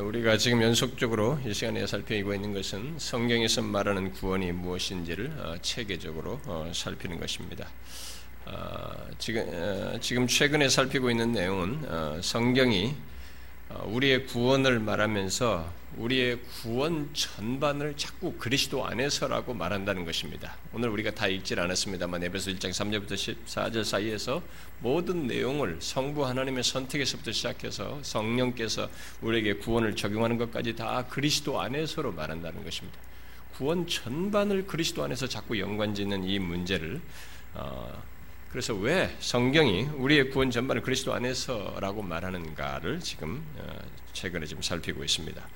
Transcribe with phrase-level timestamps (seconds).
[0.00, 6.70] 우리가 지금 연속적으로 이 시간에 살피고 있는 것은 성경에서 말하는 구원이 무엇인지를 어, 체계적으로 어,
[6.74, 7.68] 살피는 것입니다.
[8.46, 12.94] 어, 지금 지금 최근에 살피고 있는 내용은 성경이
[13.68, 20.56] 우리의 구원을 말하면서 우리의 구원 전반을 자꾸 그리스도 안에서라고 말한다는 것입니다.
[20.72, 23.14] 오늘 우리가 다 읽질 않았습니다만 에베소 1장 3절부터
[23.46, 24.42] 14절 사이에서
[24.80, 28.88] 모든 내용을 성부 하나님의 선택에서부터 시작해서 성령께서
[29.22, 32.98] 우리에게 구원을 적용하는 것까지 다 그리스도 안에서로 말한다는 것입니다.
[33.56, 37.00] 구원 전반을 그리스도 안에서 자꾸 연관짓는 이 문제를
[37.54, 38.02] 어,
[38.50, 43.78] 그래서 왜 성경이 우리의 구원 전반을 그리스도 안에서라고 말하는가를 지금 어,
[44.12, 45.48] 최근에 좀 살피고 있습니다.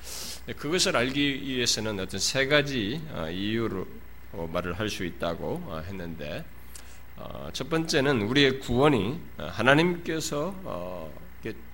[0.57, 3.87] 그것을 알기 위해서는 어떤 세 가지 어, 이유로
[4.53, 6.45] 말을 할 수 있다고 어, 했는데
[7.53, 10.55] 첫 번째는 우리의 구원이 하나님께서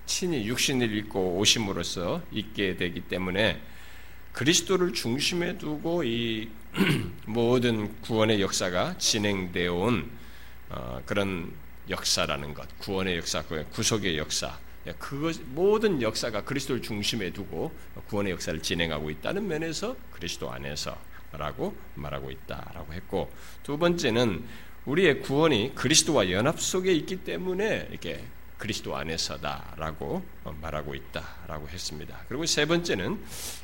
[0.05, 3.61] 친히 육신을 입고 오심으로써 있게 되기 때문에
[4.33, 6.49] 그리스도를 중심에 두고 이
[7.25, 10.09] 모든 구원의 역사가 진행되어 온
[10.69, 11.53] 어, 그런
[11.89, 17.71] 역사라는 것, 구원의 역사, 구속의 역사, 예, 그것 모든 역사가 그리스도를 중심에 두고
[18.07, 23.31] 구원의 역사를 진행하고 있다는 면에서 그리스도 안에서라고 말하고 있다라고 했고
[23.63, 24.45] 두 번째는
[24.85, 28.23] 우리의 구원이 그리스도와 연합 속에 있기 때문에 이렇게
[28.57, 30.23] 그리스도 안에서다라고
[30.61, 32.17] 말하고 있다라고 했습니다.
[32.27, 33.21] 그리고 세 번째는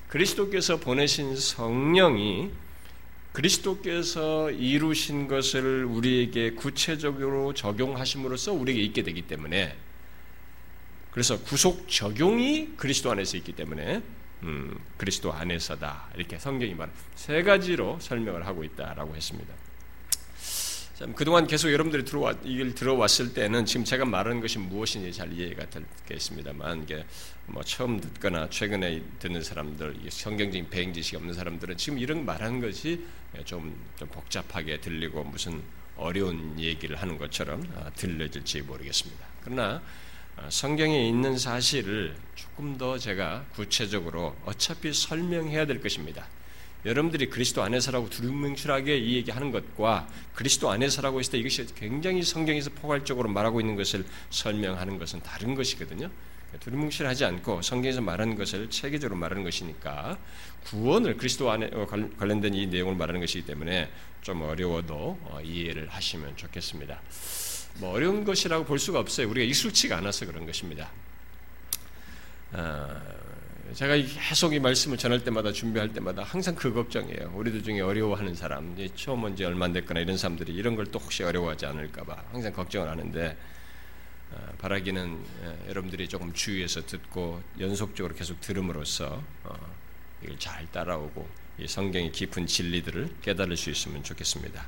[0.09, 2.52] 그리스도께서 보내신 성령이
[3.34, 9.75] 그리스도께서 이루신 것을 우리에게 구체적으로 적용하심으로써 우리에게 있게 되기 때문에
[11.12, 14.02] 그래서 구속 적용이 그리스도 안에서 있기 때문에
[14.44, 19.53] 음, 그리스도 안에서다 이렇게 성경이 말세 가지로 설명을 하고 있다라고 했습니다.
[21.16, 25.66] 그동안 계속 여러분들이 들어와, 이걸 들어왔을 때는 지금 제가 말하는 것이 무엇인지 잘 이해가
[26.06, 27.04] 되겠습니다만, 이게
[27.48, 33.04] 뭐 처음 듣거나 최근에 듣는 사람들, 성경적인 배행 지식이 없는 사람들은 지금 이런 말하는 것이
[33.44, 35.64] 좀, 좀 복잡하게 들리고 무슨
[35.98, 39.26] 어려운 얘기를 하는 것처럼 아, 들려질지 모르겠습니다.
[39.44, 39.82] 그러나
[40.36, 46.28] 아, 성경에 있는 사실을 조금 더 제가 구체적으로 어차피 설명해야 될 것입니다.
[46.86, 53.30] 여러분들이 그리스도 안에서라고 두루뭉실하게 이 얘기하는 것과 그리스도 안에서라고 했을 때 이것이 굉장히 성경에서 포괄적으로
[53.30, 56.10] 말하고 있는 것을 설명하는 것은 다른 것이거든요.
[56.60, 60.18] 두루뭉실하지 않고 성경에서 말하는 것을 체계적으로 말하는 것이니까
[60.66, 63.90] 구원을 그리스도 안에 어, 관련된 이 내용을 말하는 것이기 때문에
[64.22, 67.02] 좀 어려워도 어, 이해를 하시면 좋겠습니다.
[67.80, 69.30] 뭐 어려운 것이라고 볼 수가 없어요.
[69.30, 70.92] 우리가 익숙치가 않아서 그런 것입니다.
[72.52, 73.02] 어,
[73.73, 73.95] 제가
[74.29, 77.31] 계속 이 말씀을 전할 때마다 준비할 때마다 항상 그 걱정이에요.
[77.35, 81.00] 우리들 중에 어려워하는 사람, 처음 온 지 얼마 안 됐거나 이런 사람들이 이런 걸 또
[81.00, 83.35] 혹시 어려워하지 않을까봐 항상 걱정을 하는데
[84.31, 89.56] 어, 바라기는 예, 여러분들이 조금 주의해서 듣고 연속적으로 계속 들음으로써 어,
[90.22, 91.28] 이걸 잘 따라오고
[91.59, 94.67] 이 성경의 깊은 진리들을 깨달을 수 있으면 좋겠습니다.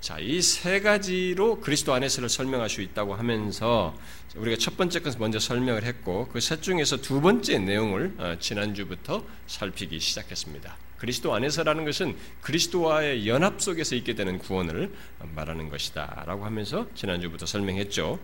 [0.00, 3.94] 자, 이 세 가지로 그리스도 안에서를 설명할 수 있다고 하면서
[4.34, 9.22] 우리가 첫 번째 것을 먼저 설명을 했고 그 셋 중에서 두 번째 내용을 어, 지난주부터
[9.46, 10.74] 살피기 시작했습니다.
[10.96, 14.90] 그리스도 안에서라는 것은 그리스도와의 연합 속에서 있게 되는 구원을
[15.34, 18.18] 말하는 것이다 라고 하면서 지난주부터 설명했죠.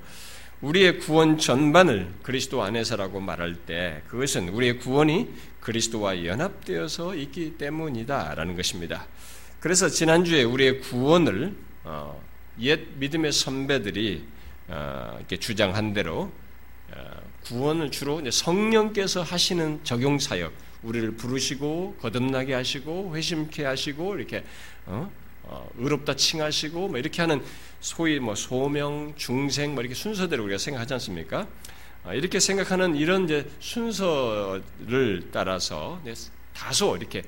[0.62, 5.28] 우리의 구원 전반을 그리스도 안에서라고 말할 때 그것은 우리의 구원이
[5.60, 9.06] 그리스도와 연합되어서 있기 때문이다 라는 것입니다.
[9.60, 12.22] 그래서 지난주에 우리의 구원을 어,
[12.60, 14.24] 옛 믿음의 선배들이
[14.68, 16.30] 어, 이렇게 주장한 대로
[16.92, 20.52] 어, 구원을 주로 성령께서 하시는 적용 사역,
[20.82, 24.44] 우리를 부르시고 거듭나게 하시고 회심케 하시고 이렇게
[24.86, 25.10] 어?
[25.44, 27.42] 어, 의롭다 칭하시고 뭐 이렇게 하는
[27.80, 31.46] 소위 뭐 소명, 중생 뭐 이렇게 순서대로 우리가 생각하지 않습니까?
[32.04, 36.00] 어, 이렇게 생각하는 이런 이제 순서를 따라서
[36.52, 37.22] 다소 이렇게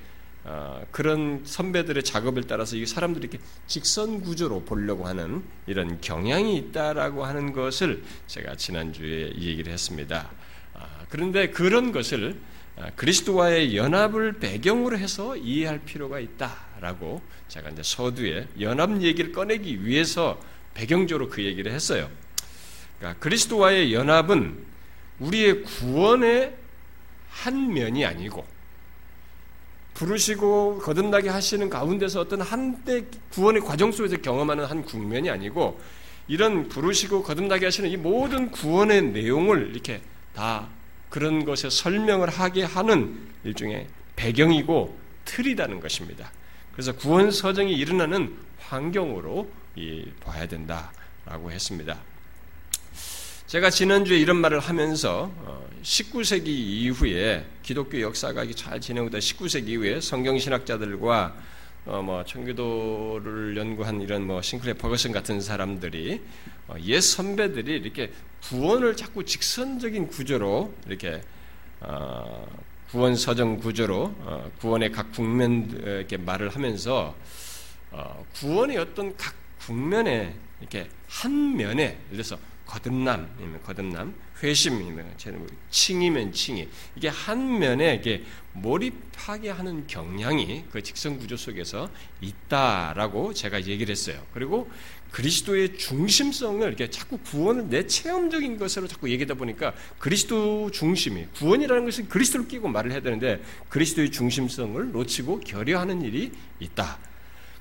[0.45, 7.25] 어, 그런 선배들의 작업을 따라서 이 사람들이 이렇게 직선 구조로 보려고 하는 이런 경향이 있다라고
[7.25, 10.31] 하는 것을 제가 지난주에 얘기를 했습니다.
[10.75, 12.41] 아, 그런데 그런 것을
[12.77, 20.41] 아, 그리스도와의 연합을 배경으로 해서 이해할 필요가 있다라고 제가 이제 서두에 연합 얘기를 꺼내기 위해서
[20.75, 22.09] 배경적으로 그 얘기를 했어요.
[22.99, 24.65] 그러니까 그리스도와의 연합은
[25.19, 26.57] 우리의 구원의
[27.29, 28.47] 한 면이 아니고
[29.99, 35.81] 부르시고 거듭나게 하시는 가운데서 어떤 한때 구원의 과정 속에서 경험하는 한 국면이 아니고
[36.29, 40.01] 이런 부르시고 거듭나게 하시는 이 모든 구원의 내용을 이렇게
[40.37, 40.69] 다
[41.11, 46.31] 그런 것에 설명을 하게 하는 일종의 배경이고 틀이라는 것입니다.
[46.73, 49.51] 그래서 구원 서정이 일어나는 환경으로
[50.21, 51.99] 봐야 된다라고 했습니다.
[53.49, 60.39] 제가 지난주에 이런 말을 하면서 어, 19세기 이후에 기독교 역사가 잘 진행되다 19세기 이후에 성경
[60.39, 61.35] 신학자들과
[61.87, 66.21] 어, 뭐 청교도를 연구한 이런 뭐 싱클레 버거슨 같은 사람들이
[66.67, 68.13] 어, 옛 선배들이 이렇게
[68.43, 71.23] 구원을 자꾸 직선적인 구조로 이렇게
[71.81, 72.47] 어,
[72.91, 77.17] 구원 서정 구조로 어, 구원의 각 국면 이렇게 말을 하면서
[77.93, 82.37] 어, 구원의 어떤 각 국면에 이렇게 한 면에 예를 들어서
[82.69, 83.31] 거듭남,
[83.65, 85.15] 거듭남, 회심이면
[85.71, 88.23] 칭이면 칭이 이게 한 면에 이게
[88.53, 94.23] 몰입하게 하는 경향이 그 직선 구조 속에서 있다라고 제가 얘기를 했어요.
[94.35, 94.71] 그리고
[95.11, 102.09] 그리스도의 중심성을 이렇게 자꾸 구원을 내 체험적인 것으로 자꾸 얘기하다 보니까 그리스도 중심이 구원이라는 것은
[102.11, 106.99] 그리스도를 끼고 말을 해야 되는데 그리스도의 중심성을 놓치고 결여하는 일이 있다.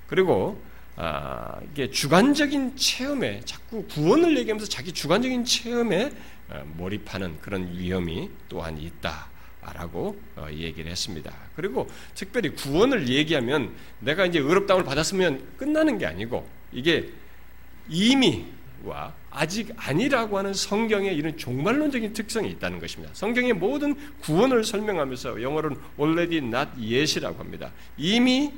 [0.08, 0.62] 그리고
[1.00, 6.12] 아, 이게 주관적인 체험에 자꾸 구원을 얘기하면서 자기 주관적인 체험에
[6.50, 11.32] 어, 몰입하는 그런 위험이 또한 있다라고 어, 얘기를 했습니다.
[11.56, 17.10] 그리고 특별히 구원을 얘기하면 내가 이제 의롭다움을 받았으면 끝나는 게 아니고 이게
[17.90, 23.14] 이미와 아직 아니라고 하는 성경의 이런 종말론적인 특성이 있다는 것입니다.
[23.14, 27.72] 성경의 모든 구원을 설명하면서 영어로는 already not yet이라고 합니다.
[27.98, 28.52] 이미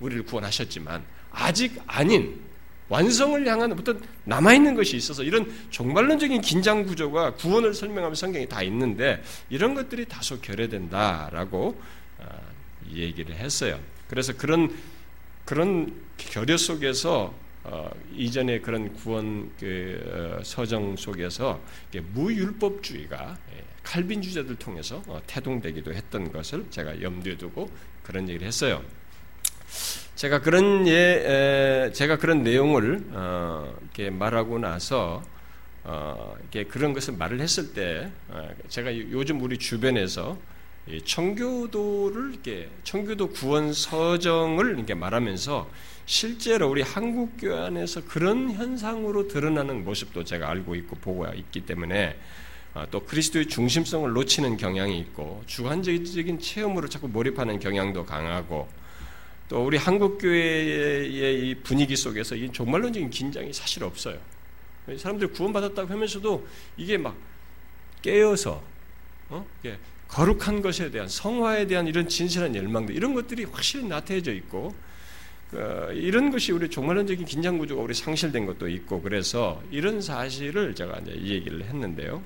[0.00, 2.40] 우리를 구원하셨지만 아직 아닌
[2.88, 9.22] 완성을 향한 어떤 남아있는 것이 있어서 이런 종말론적인 긴장 구조가 구원을 설명하면 성경에 다 있는데
[9.48, 11.80] 이런 것들이 다소 결여된다라고
[12.18, 12.24] 아,
[12.92, 13.78] 얘기를 했어요.
[14.08, 14.74] 그래서 그런
[15.44, 17.32] 그런 결여 속에서
[17.62, 21.60] 어, 이전의 그런 구원 그, 어, 서정 속에서
[22.14, 27.70] 무율법주의가 예, 칼빈주자들 통해서 어, 태동되기도 했던 것을 제가 염두에 두고
[28.02, 28.82] 그런 얘기를 했어요.
[30.14, 35.22] 제가 그런 예, 제가 그런 내용을 어, 이렇게 말하고 나서
[35.84, 40.36] 어, 이렇게 그런 것을 말을 했을 때 어, 제가 요즘 우리 주변에서
[41.04, 45.70] 청교도를 이렇게 청교도 구원 서정을 이렇게 말하면서
[46.06, 52.16] 실제로 우리 한국 교회 안에서 그런 현상으로 드러나는 모습도 제가 알고 있고 보고 있기 때문에
[52.74, 58.68] 어, 또 그리스도의 중심성을 놓치는 경향이 있고 주관적인 체험으로 자꾸 몰입하는 경향도 강하고
[59.50, 64.16] 또 우리 한국 교회의 이 분위기 속에서 이 종말론적인 긴장이 사실 없어요.
[64.96, 67.16] 사람들이 구원받았다고 하면서도 이게 막
[68.00, 68.62] 깨어서
[69.28, 69.44] 어?
[70.06, 74.72] 거룩한 것에 대한 성화에 대한 이런 진실한 열망들 이런 것들이 확실히 나타내져 있고
[75.52, 81.00] 어, 이런 것이 우리 종말론적인 긴장 구조가 우리 상실된 것도 있고 그래서 이런 사실을 제가
[81.00, 82.22] 이제 얘기를 했는데요.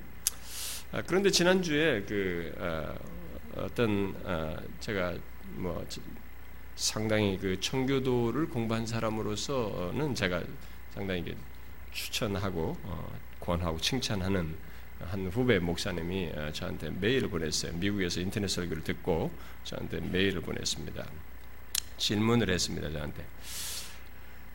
[0.91, 5.15] 아, 그런데 지난 주에 그 어, 떤 어, 제가
[5.55, 5.83] 뭐
[6.75, 10.43] 상당히 그 청교도를 공부한 사람으로서는 제가
[10.93, 11.35] 상당히
[11.91, 14.55] 추천하고 어, 권하고 칭찬하는
[14.99, 17.73] 한 후배 목사님이 어, 저한테 메일을 보냈어요.
[17.73, 19.31] 미국에서 인터넷 설교를 듣고
[19.63, 21.05] 저한테 메일을 보냈습니다.
[21.97, 22.91] 질문을 했습니다.
[22.91, 23.25] 저한테.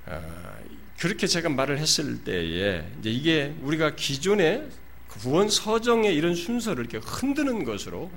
[0.06, 0.58] 어,
[0.98, 4.68] 그렇게 제가 말을 했을 때에 이제 이게 우리가 기존의
[5.08, 8.10] 구원 서정의 이런 순서를 이렇게 흔드는 것으로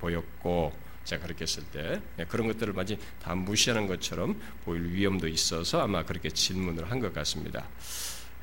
[0.00, 0.72] 보였고
[1.04, 6.02] 제가 그렇게 했을 때 예, 그런 것들을 마치 다 무시하는 것처럼 보일 위험도 있어서 아마
[6.04, 7.66] 그렇게 질문을 한 것 같습니다.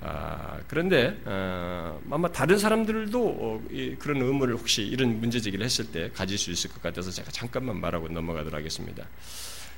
[0.04, 5.92] 아, 그런데 어, 아마 다른 사람들도 어, 이, 그런 의무를 혹시 이런 문제 제기를 했을
[5.92, 9.08] 때 가질 수 있을 것 같아서 제가 잠깐만 말하고 넘어가도록 하겠습니다.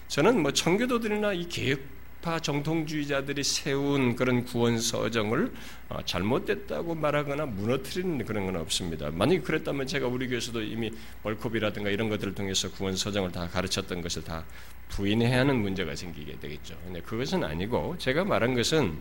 [0.07, 1.79] 저는 뭐 청교도들이나 이 개혁
[2.23, 5.51] 좌파 정통주의자들이 세운 그런 구원 서정을
[5.89, 9.09] 어, 잘못됐다고 말하거나 무너뜨리는 그런 건 없습니다.
[9.11, 10.89] 만약 그랬다면 제가 우리 교회에서도 이미
[11.23, 14.45] 월컵이라든가 이런 것들을 통해서 구원 서정을 다 가르쳤던 것을 다
[14.87, 16.79] 부인해야 하는 문제가 생기게 되겠죠.
[16.85, 18.97] 근데 그것은 아니고 제가 말한 것은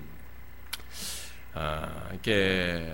[1.54, 2.92] 아, 이게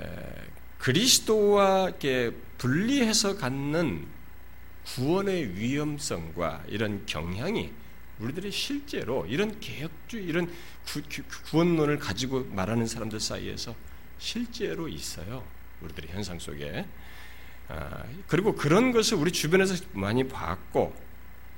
[0.76, 4.06] 그리스도와 이렇게 분리해서 갖는
[4.84, 7.70] 구원의 위험성과 이런 경향이
[8.20, 10.50] 우리들이 실제로 이런 개혁주의, 이런
[10.86, 11.02] 구,
[11.56, 13.74] 원론을 가지고 말하는 사람들 사이에서
[14.18, 15.44] 실제로 있어요.
[15.80, 16.84] 우리들의 현상 속에.
[17.68, 20.94] 아, 그리고 그런 것을 우리 주변에서 많이 봤고,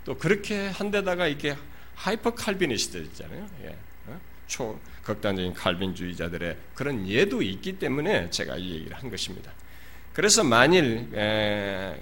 [0.05, 1.57] 또 그렇게 한 데다가 이게
[1.95, 3.49] hyper Calvinist 있잖아요.
[3.63, 3.77] 예.
[4.07, 4.21] 어?
[4.47, 9.53] 초 극단적인 칼빈주의자들의 그런 예도 있기 때문에 제가 이 얘기를 한 것입니다.
[10.13, 12.01] 그래서 만일 에,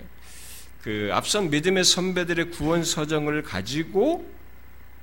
[0.82, 4.37] 그 앞선 믿음의 선배들의 구원 서정을 가지고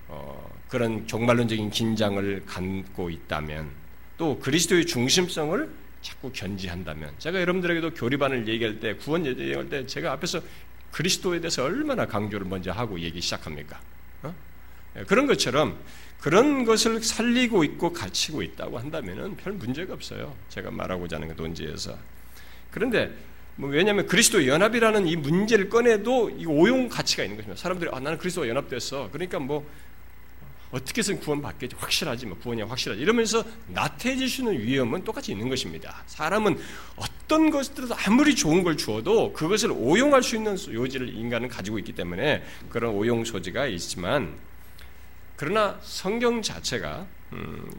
[0.07, 3.69] 어, 그런 종말론적인 긴장을 갖고 있다면
[4.17, 5.69] 또 그리스도의 중심성을
[6.01, 10.41] 자꾸 견지한다면 제가 여러분들에게도 교리반을 얘기할 때 구원 얘기할 때 제가 앞에서
[10.91, 13.81] 그리스도에 대해서 얼마나 강조를 먼저 하고 얘기 시작합니까?
[14.23, 14.33] 어?
[14.97, 15.77] 예, 그런 것처럼
[16.19, 20.35] 그런 것을 살리고 있고 갖추고 있다고 한다면별 문제가 없어요.
[20.49, 21.97] 제가 말하고자 하는 그 논지에서.
[22.71, 23.11] 그런데
[23.57, 27.61] 뭐 왜냐하면 그리스도 연합이라는 이 문제를 꺼내도 이 오용 가치가 있는 것입니다.
[27.61, 29.09] 사람들이 아, 나는 그리스도와 연합됐어.
[29.11, 29.67] 그러니까 뭐
[30.71, 36.03] 어떻게 해서 구원받겠지 확실하지 뭐 구원이 확실하지 이러면서 나태해지시는 위험은 똑같이 있는 것입니다.
[36.07, 36.57] 사람은
[36.95, 42.43] 어떤 것들도 아무리 좋은 걸 주어도 그것을 오용할 수 있는 요지를 인간은 가지고 있기 때문에
[42.69, 44.35] 그런 오용 소지가 있지만
[45.35, 47.69] 그러나 성경 자체가 음,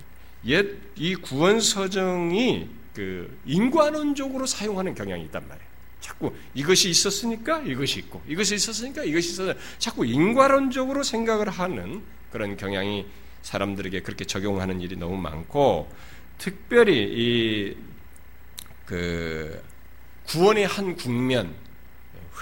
[0.46, 5.66] 옛 이 구원 서정이 그 인과론적으로 사용하는 경향이 있단 말이에요.
[6.00, 12.02] 자꾸 이것이 있었으니까 이것이 있고 이것이 있었으니까 이것이 있어서 자꾸 인과론적으로 생각을 하는
[12.36, 13.06] 그런 경향이
[13.42, 15.90] 사람들에게 그렇게 적용하는 일이 너무 많고
[16.38, 17.96] 특별히 이
[18.86, 19.60] 그
[20.26, 21.54] 구원의 한 국면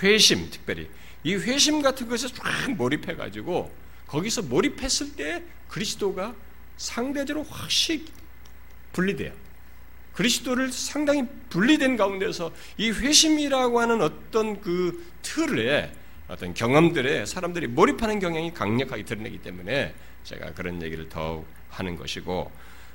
[0.03, 0.89] 회심 특별히
[1.25, 3.75] 이 회심 같은 것에 쫙 몰입해 가지고
[4.07, 6.35] 거기서 몰입했을 때 그리스도가
[6.77, 8.05] 상대적으로 확실히
[8.93, 9.33] 분리돼요.
[10.13, 15.93] 그리스도를 상당히 분리된 가운데서 이 회심이라고 하는 어떤 그 틀에
[16.29, 22.51] 어떤 경험들에 사람들이 몰입하는 경향이 강력하게 드러내기 때문에 제가 그런 얘기를 더욱 하는 것이고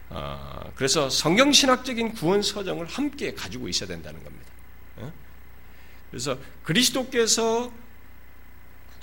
[0.10, 4.46] 어, 그래서 성경신학적인 구원 서정을 함께 가지고 있어야 된다는 겁니다.
[4.98, 5.14] 어?
[6.10, 7.72] 그래서 그리스도께서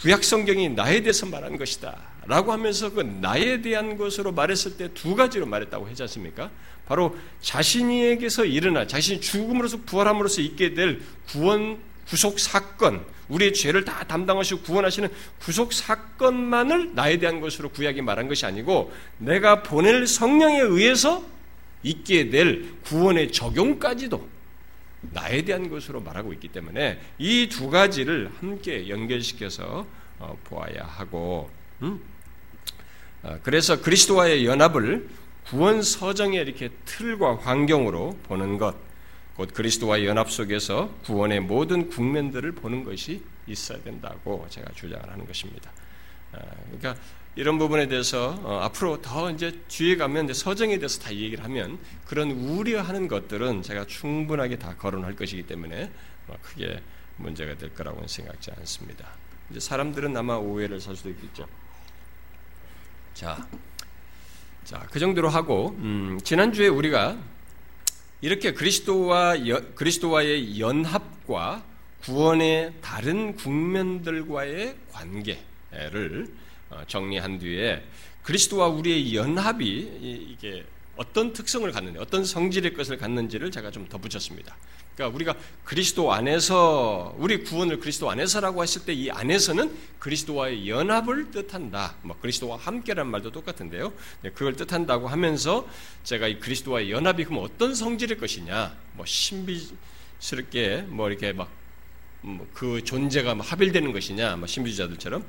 [0.00, 1.96] 구약 성경이 나에 대해서 말한 것이다.
[2.26, 6.50] 라고 하면서 그 나에 대한 것으로 말했을 때 두 가지로 말했다고 하지 않습니까?
[6.86, 11.78] 바로 자신에게서 일어나 자신이 죽음으로서 부활함으로써 있게 될 구원
[12.08, 15.08] 구속 사건, 우리의 죄를 다 담당하시고 구원하시는
[15.40, 21.24] 구속 사건만을 나에 대한 것으로 구약이 말한 것이 아니고 내가 보낼 성령에 의해서
[21.82, 24.28] 있게 될 구원의 적용까지도
[25.12, 29.86] 나에 대한 것으로 말하고 있기 때문에 이 두 가지를 함께 연결시켜서
[30.18, 31.50] 어, 보아야 하고,
[31.82, 32.00] 음?
[33.22, 35.08] 어, 그래서 그리스도와의 연합을
[35.44, 38.74] 구원 서정의 이렇게 틀과 환경으로 보는 것,
[39.36, 45.70] 곧 그리스도와의 연합 속에서 구원의 모든 국면들을 보는 것이 있어야 된다고 제가 주장을 하는 것입니다.
[46.32, 46.96] 어, 그러니까
[47.34, 52.30] 이런 부분에 대해서 어, 앞으로 더 이제 뒤에 가면 서정에 대해서 다 얘기를 하면 그런
[52.30, 55.92] 우려하는 것들은 제가 충분하게 다 거론할 것이기 때문에
[56.26, 56.82] 뭐 크게
[57.16, 59.06] 문제가 될 거라고는 생각지 않습니다.
[59.50, 61.46] 이제 사람들은 아마 오해를 살 수도 있겠죠.
[63.12, 63.46] 자,
[64.64, 67.18] 자, 그 정도로 하고 음, 지난주에 우리가
[68.20, 71.64] 이렇게 그리스도와 여, 그리스도와의 연합과
[72.02, 76.28] 구원의 다른 국면들과의 관계를
[76.70, 77.82] 어, 정리한 뒤에
[78.22, 80.64] 그리스도와 우리의 연합이 이게
[80.96, 84.56] 어떤 특성을 갖는지, 어떤 성질의 것을 갖는지를 제가 좀 덧붙였습니다.
[84.94, 91.96] 그러니까 우리가 그리스도 안에서 우리 구원을 그리스도 안에서라고 했을 때 이 안에서는 그리스도와의 연합을 뜻한다.
[92.00, 93.92] 뭐 그리스도와 함께란 말도 똑같은데요.
[94.22, 95.68] 네, 그걸 뜻한다고 하면서
[96.02, 101.50] 제가 이 그리스도와의 연합이 그럼 어떤 성질의 것이냐, 뭐 신비스럽게 뭐 이렇게 막그
[102.22, 105.26] 뭐 존재가 합일되는 것이냐, 뭐 신비주자들처럼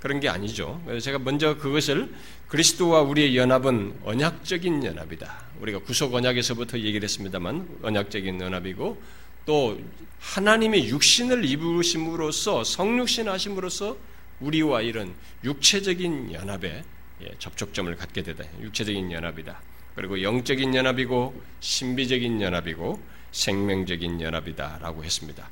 [0.00, 0.80] 그런 게 아니죠.
[0.86, 2.12] 그래서 제가 먼저 그것을
[2.48, 5.50] 그리스도와 우리의 연합은 언약적인 연합이다.
[5.60, 9.00] 우리가 구속 언약에서부터 얘기를 했습니다만 언약적인 연합이고
[9.46, 9.78] 또
[10.20, 13.96] 하나님의 육신을 입으심으로써 성육신 하심으로써
[14.40, 15.14] 우리와 이런
[15.44, 16.82] 육체적인 연합에
[17.22, 18.44] 예, 접촉점을 갖게 되다.
[18.60, 19.60] 육체적인 연합이다.
[19.94, 23.00] 그리고 영적인 연합이고 신비적인 연합이고
[23.32, 25.50] 생명적인 연합이다라고 했습니다.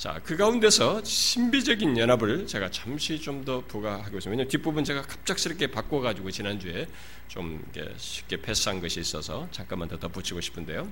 [0.00, 4.44] 자, 그 가운데서 신비적인 연합을 제가 잠시 좀 더 부과하고 있습니다.
[4.44, 6.86] 뒷부분 제가 갑작스럽게 바꿔가지고 지난주에
[7.28, 7.62] 좀
[7.98, 10.88] 쉽게 패스한 것이 있어서 잠깐만 더 덧붙이고 싶은데요.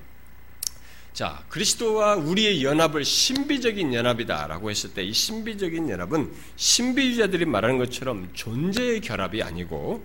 [1.14, 9.00] 자, 그리스도와 우리의 연합을 신비적인 연합이다라고 했을 때 이 신비적인 연합은 신비주자들이 말하는 것처럼 존재의
[9.00, 10.04] 결합이 아니고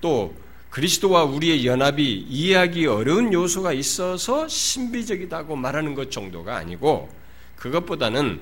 [0.00, 0.34] 또
[0.70, 7.21] 그리스도와 우리의 연합이 이해하기 어려운 요소가 있어서 신비적이다고 말하는 것 정도가 아니고
[7.62, 8.40] 그것보다는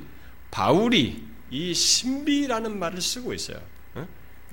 [0.50, 3.60] 바울이 이 신비라는 말을 쓰고 있어요.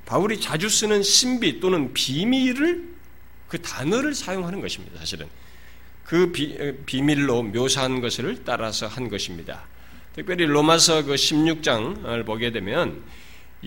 [0.05, 2.83] 바울이 자주 쓰는 신비 또는 비밀을
[3.47, 4.99] 그 단어를 사용하는 것입니다.
[4.99, 5.27] 사실은
[6.03, 9.63] 그 비, 비밀로 묘사한 것을 따라서 한 것입니다.
[10.13, 13.03] 특별히 로마서 그 16장을 보게 되면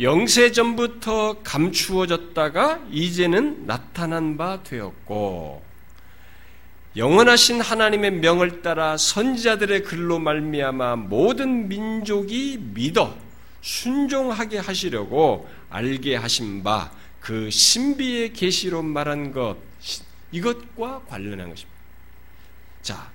[0.00, 5.69] 영세 전부터 감추어졌다가 이제는 나타난 바 되었고
[6.97, 13.16] 영원하신 하나님의 명을 따라 선지자들의 글로 말미암아 모든 민족이 믿어
[13.61, 19.56] 순종하게 하시려고 알게 하신 바 그 신비의 계시로 말한 것
[20.32, 21.78] 이것과 관련한 것입니다.
[22.82, 23.11] 자,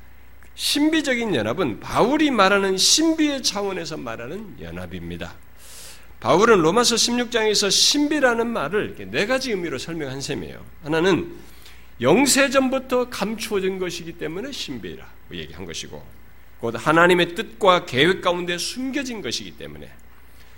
[0.53, 5.33] 신비적인 연합은 바울이 말하는 신비의 차원에서 말하는 연합입니다.
[6.19, 10.63] 바울은 로마서 16장에서 신비라는 말을 네 가지 의미로 설명한 셈이에요.
[10.83, 11.35] 하나는
[12.01, 16.03] 영세전부터 감추어진 것이기 때문에 신비라고 얘기한 것이고
[16.59, 19.89] 곧 하나님의 뜻과 계획 가운데 숨겨진 것이기 때문에.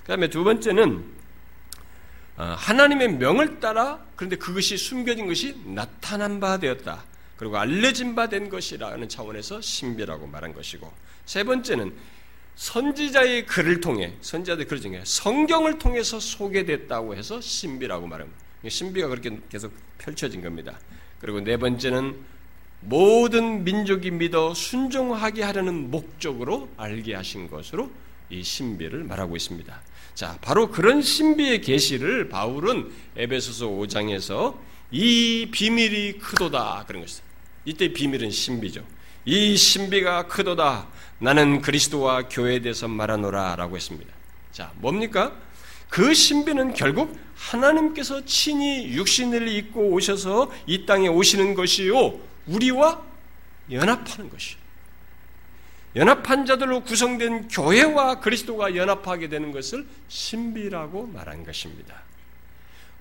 [0.02, 1.04] 그 다음에 두 번째는
[2.38, 7.04] 어, 하나님의 명을 따라 그런데 그것이 숨겨진 것이 나타난 바 되었다.
[7.36, 10.92] 그리고 알려진 바 된 것이라는 차원에서 신비라고 말한 것이고
[11.26, 11.94] 세 번째는
[12.56, 18.40] 선지자의 글을 통해 선지자의 글을 통해 성경을 통해서 소개됐다고 해서 신비라고 말합니다.
[18.68, 20.80] 신비가 그렇게 계속 펼쳐진 겁니다.
[21.20, 22.16] 그리고 네 번째는
[22.82, 27.90] 모든 민족이 믿어 순종하게 하려는 목적으로 알게 하신 것으로
[28.30, 29.82] 이 신비를 말하고 있습니다.
[30.14, 34.58] 자, 바로 그런 신비의 계시를 바울은 에베소서 5장에서
[34.92, 37.24] 이 비밀이 크도다 그런 것이다.
[37.66, 38.84] 이때 비밀은 신비죠.
[39.26, 40.88] 이 신비가 크도다.
[41.20, 44.14] 나는 그리스도와 교회에 대해서 말하노라라고 했습니다.
[44.52, 45.36] 자, 뭡니까?
[45.90, 52.20] 그 신비는 결국 하나님께서 친히 육신을 입고 오셔서 이 땅에 오시는 것이요.
[52.48, 53.02] 우리와
[53.72, 54.58] 연합하는 것이요.
[55.96, 62.04] 연합한 자들로 구성된 교회와 그리스도가 연합하게 되는 것을 신비라고 말한 것입니다.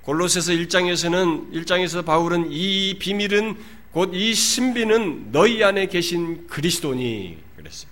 [0.03, 3.57] 골로새서 1장에서는 1장에서 바울은 이 비밀은
[3.93, 7.91] 곧 이 신비는 너희 안에 계신 그리스도니 그랬어요.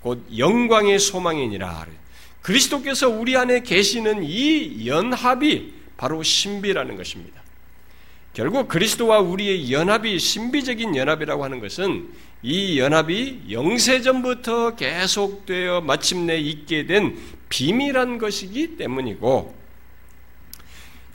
[0.00, 1.86] 곧 영광의 소망이니라.
[2.46, 7.42] 그리스도께서 우리 안에 계시는 이 연합이 바로 신비라는 것입니다.
[8.34, 12.08] 결국 그리스도와 우리의 연합이 신비적인 연합이라고 하는 것은
[12.44, 19.56] 이 연합이 영세전부터 계속되어 마침내 있게 된 비밀한 것이기 때문이고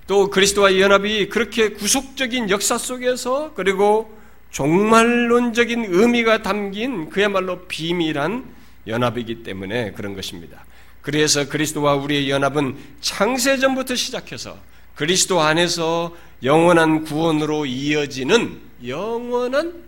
[0.08, 4.20] 또 그리스도와 연합이 그렇게 구속적인 역사 속에서 그리고
[4.50, 8.54] 종말론적인 의미가 담긴 그야말로 비밀한
[8.86, 10.66] 연합이기 때문에 그런 것입니다.
[11.02, 14.58] 그래서 그리스도와 우리의 연합은 창세전부터 시작해서
[14.96, 19.84] 그리스도 안에서 영원한 구원으로 이어지는 영원한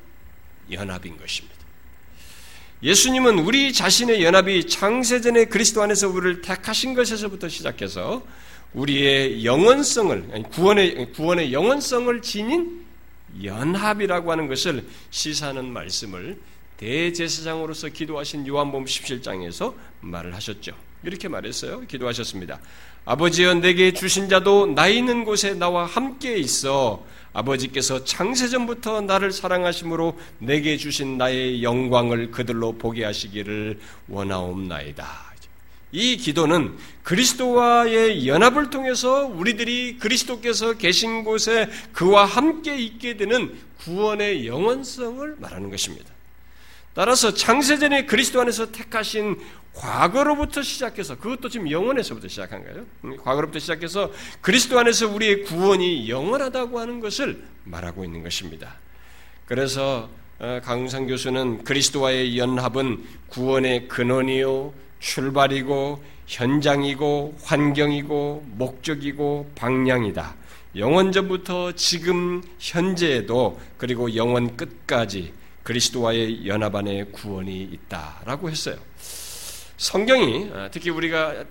[0.71, 1.53] 연합인 것입니다.
[2.81, 8.23] 예수님은 우리 자신의 연합이 창세전에 그리스도 안에서 우리를 택하신 것에서부터 시작해서
[8.73, 12.83] 우리의 영원성을 구원의 구원의 영원성을 지닌
[13.41, 16.39] 연합이라고 하는 것을 시사하는 말씀을
[16.77, 20.73] 대제사장으로서 기도하신 요한복음 17장에서 말을 하셨죠.
[21.03, 21.81] 이렇게 말했어요.
[21.81, 22.59] 기도하셨습니다.
[23.05, 30.77] 아버지여 내게 주신 자도 나 있는 곳에 나와 함께 있어 아버지께서 창세전부터 나를 사랑하심으로 내게
[30.77, 35.33] 주신 나의 영광을 그들로 보게 하시기를 원하옵나이다.
[35.91, 45.35] 이 기도는 그리스도와의 연합을 통해서 우리들이 그리스도께서 계신 곳에 그와 함께 있게 되는 구원의 영원성을
[45.39, 46.12] 말하는 것입니다.
[46.93, 49.39] 따라서 창세전에 그리스도 안에서 택하신
[49.73, 52.85] 과거로부터 시작해서 그것도 지금 영원에서부터 시작한 거예요.
[53.05, 58.75] 음, 과거로부터 시작해서 그리스도 안에서 우리의 구원이 영원하다고 하는 것을 말하고 있는 것입니다.
[59.47, 70.35] 그래서 어, 강웅상 교수는 그리스도와의 연합은 구원의 근원이요 출발이고 현장이고 환경이고 목적이고 방향이다.
[70.75, 78.75] 영원 전부터 지금 현재에도 그리고 영원 끝까지 그리스도와의 연합 안에 구원이 있다라고 했어요.
[79.77, 81.45] 성경이 아, 특히 우리가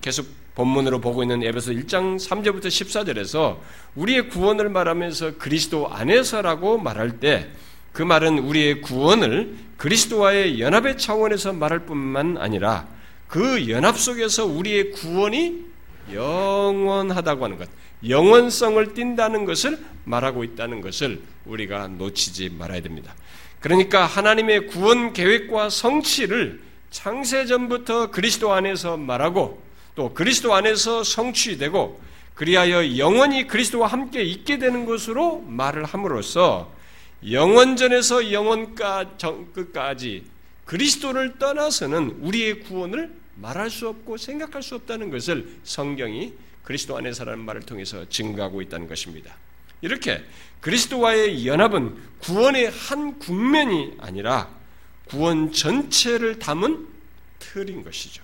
[0.00, 3.58] 계속 본문으로 보고 있는 에베소 1장 3절부터 14절에서
[3.94, 7.50] 우리의 구원을 말하면서 그리스도 안에서라고 말할 때
[7.92, 12.86] 그 말은 우리의 구원을 그리스도와의 연합의 차원에서 말할 뿐만 아니라
[13.26, 15.70] 그 연합 속에서 우리의 구원이
[16.12, 17.68] 영원하다고 하는 것,
[18.08, 23.14] 영원성을 띈다는 것을 말하고 있다는 것을 우리가 놓치지 말아야 됩니다.
[23.60, 29.62] 그러니까 하나님의 구원 계획과 성취를 창세전부터 그리스도 안에서 말하고
[29.94, 32.00] 또 그리스도 안에서 성취되고
[32.34, 36.72] 그리하여 영원히 그리스도와 함께 있게 되는 것으로 말을 함으로써
[37.28, 40.24] 영원전에서 영원까지
[40.64, 46.32] 그리스도를 떠나서는 우리의 구원을 말할 수 없고 생각할 수 없다는 것을 성경이
[46.70, 49.34] 그리스도 안에서라는 말을 통해서 증거하고 있다는 것입니다.
[49.80, 50.22] 이렇게
[50.60, 54.48] 그리스도와의 연합은 구원의 한 국면이 아니라
[55.08, 56.86] 구원 전체를 담은
[57.40, 58.22] 틀인 것이죠.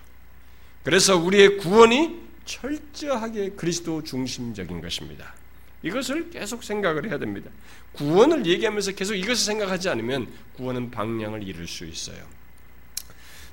[0.84, 5.34] 그래서 우리의 구원이 철저하게 그리스도 중심적인 것입니다.
[5.82, 7.50] 이것을 계속 생각을 해야 됩니다.
[7.94, 12.24] 구원을 얘기하면서 계속 이것을 생각하지 않으면 구원은 방향을 잃을 수 있어요.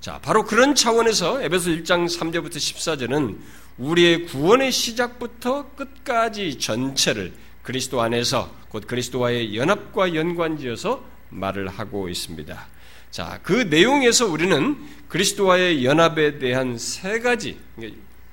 [0.03, 3.37] 자, 바로 그런 차원에서 에베소 1장 3절부터 14절은
[3.77, 12.67] 우리의 구원의 시작부터 끝까지 전체를 그리스도 안에서 곧 그리스도와의 연합과 연관지어서 말을 하고 있습니다.
[13.11, 14.75] 자, 그 내용에서 우리는
[15.07, 17.57] 그리스도와의 연합에 대한 세 가지,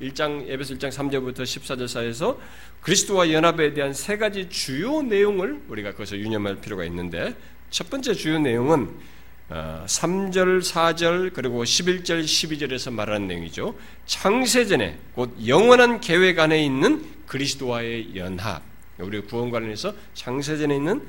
[0.01, 2.41] 1장, 에베소 1장 3절부터 14절 사이에서
[2.81, 7.37] 그리스도와 연합에 대한 세 가지 주요 내용을 우리가 거기서 유념할 필요가 있는데,
[7.71, 8.91] 첫 번째 주요 내용은
[9.51, 13.75] 3절, 4절, 그리고 11절, 12절에서 말하는 내용이죠.
[14.07, 18.63] 창세전에 곧 영원한 계획 안에 있는 그리스도와의 연합.
[18.99, 21.03] 우리 구원 관련해서 창세전에 있는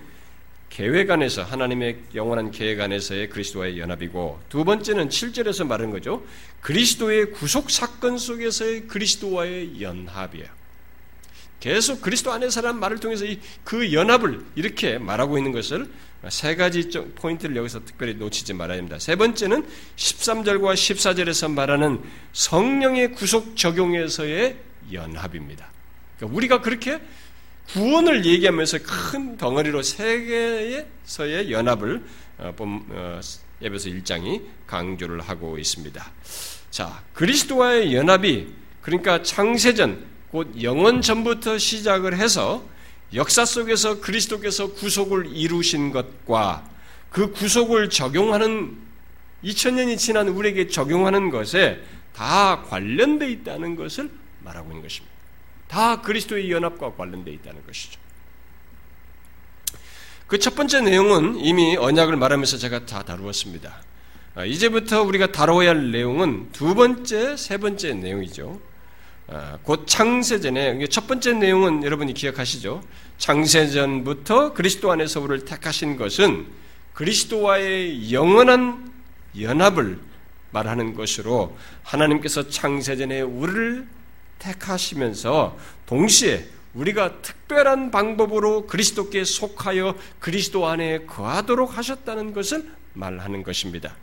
[0.70, 6.24] 계획 안에서 하나님의 영원한 계획 안에서의 그리스도와의 연합이고 두 번째는 7절에서 말한 거죠.
[6.62, 10.48] 그리스도의 구속 사건 속에서의 그리스도와의 연합이에요.
[11.60, 13.26] 계속 그리스도 안에서라는 말을 통해서
[13.64, 15.92] 그 연합을 이렇게 말하고 있는 것을
[16.30, 19.00] 세 가지 포인트를 여기서 특별히 놓치지 말아야 합니다.
[19.00, 22.02] 세 번째는 13절과 14절에서 말하는
[22.34, 24.58] 성령의 구속 적용에서의
[24.92, 25.72] 연합입니다.
[26.18, 27.02] 그러니까 우리가 그렇게
[27.70, 32.04] 구원을 얘기하면서 큰 덩어리로 세계에서의 연합을
[32.38, 33.20] 어, 어,
[33.62, 36.12] 에베소 1장이 강조를 하고 있습니다.
[36.70, 42.64] 자, 그리스도와의 연합이 그러니까 창세전 곧 영원 전부터 시작을 해서
[43.14, 46.70] 역사 속에서 그리스도께서 구속을 이루신 것과
[47.10, 48.78] 그 구속을 적용하는
[49.44, 51.82] 2000년이 지난 우리에게 적용하는 것에
[52.14, 54.10] 다 관련되어 있다는 것을
[54.44, 55.14] 말하고 있는 것입니다.
[55.68, 58.00] 다 그리스도의 연합과 관련되어 있다는 것이죠.
[60.28, 63.84] 그 첫 번째 내용은 이미 언약을 말하면서 제가 다 다루었습니다.
[64.36, 68.62] 아, 이제부터 우리가 다뤄야 할 내용은 두 번째, 세 번째 내용이죠.
[69.28, 72.84] 아, 곧 창세전에 첫 번째 내용은 여러분이 기억하시죠?
[73.18, 76.48] 창세전부터 그리스도 안에서 우리를 택하신 것은
[76.94, 78.92] 그리스도와의 영원한
[79.40, 80.00] 연합을
[80.52, 83.88] 말하는 것으로 하나님께서 창세전에 우리를
[84.40, 93.96] 택하시면서 동시에 우리가 특별한 방법으로 그리스도께 속하여 그리스도 안에 거하도록 하셨다는 것을 말하는 것입니다.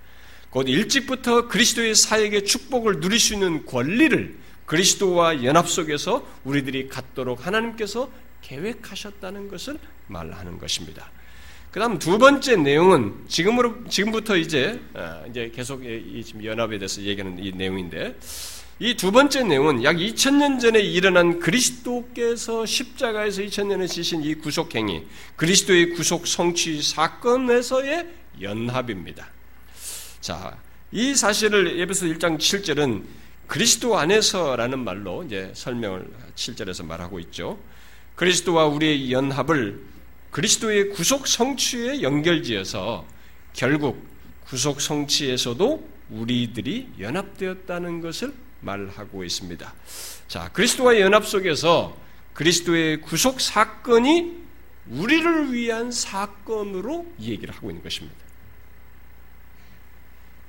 [0.50, 8.10] 곧 일찍부터 그리스도의 사역의 축복을 누릴 수 있는 권리를 그리스도와 연합 속에서 우리들이 갖도록 하나님께서
[8.42, 11.10] 계획하셨다는 것을 말하는 것입니다.
[11.70, 17.38] 그 다음 두 번째 내용은 지금으로, 지금부터 이제, 아, 이제 계속 이 연합에 대해서 얘기하는
[17.42, 18.16] 이 내용인데,
[18.80, 25.04] 이 두 번째 내용은 약 2000년 전에 일어난 그리스도께서 십자가에서 2000년에 지신 이 구속 행위,
[25.36, 28.06] 그리스도의 구속 성취 사건에서의
[28.40, 29.28] 연합입니다.
[30.20, 30.56] 자,
[30.92, 33.02] 이 사실을 예배서 1장 7절은
[33.48, 36.06] 그리스도 안에서라는 말로 이제 설명을
[36.36, 37.58] 7절에서 말하고 있죠.
[38.14, 39.82] 그리스도와 우리의 연합을
[40.30, 43.06] 그리스도의 구속 성취에 연결지어서
[43.54, 44.06] 결국
[44.44, 49.74] 구속 성취에서도 우리들이 연합되었다는 것을 말하고 있습니다.
[50.26, 51.96] 자, 그리스도와 연합 속에서
[52.34, 54.36] 그리스도의 구속 사건이
[54.90, 58.27] 우리를 위한 사건으로 얘기를 하고 있는 것입니다.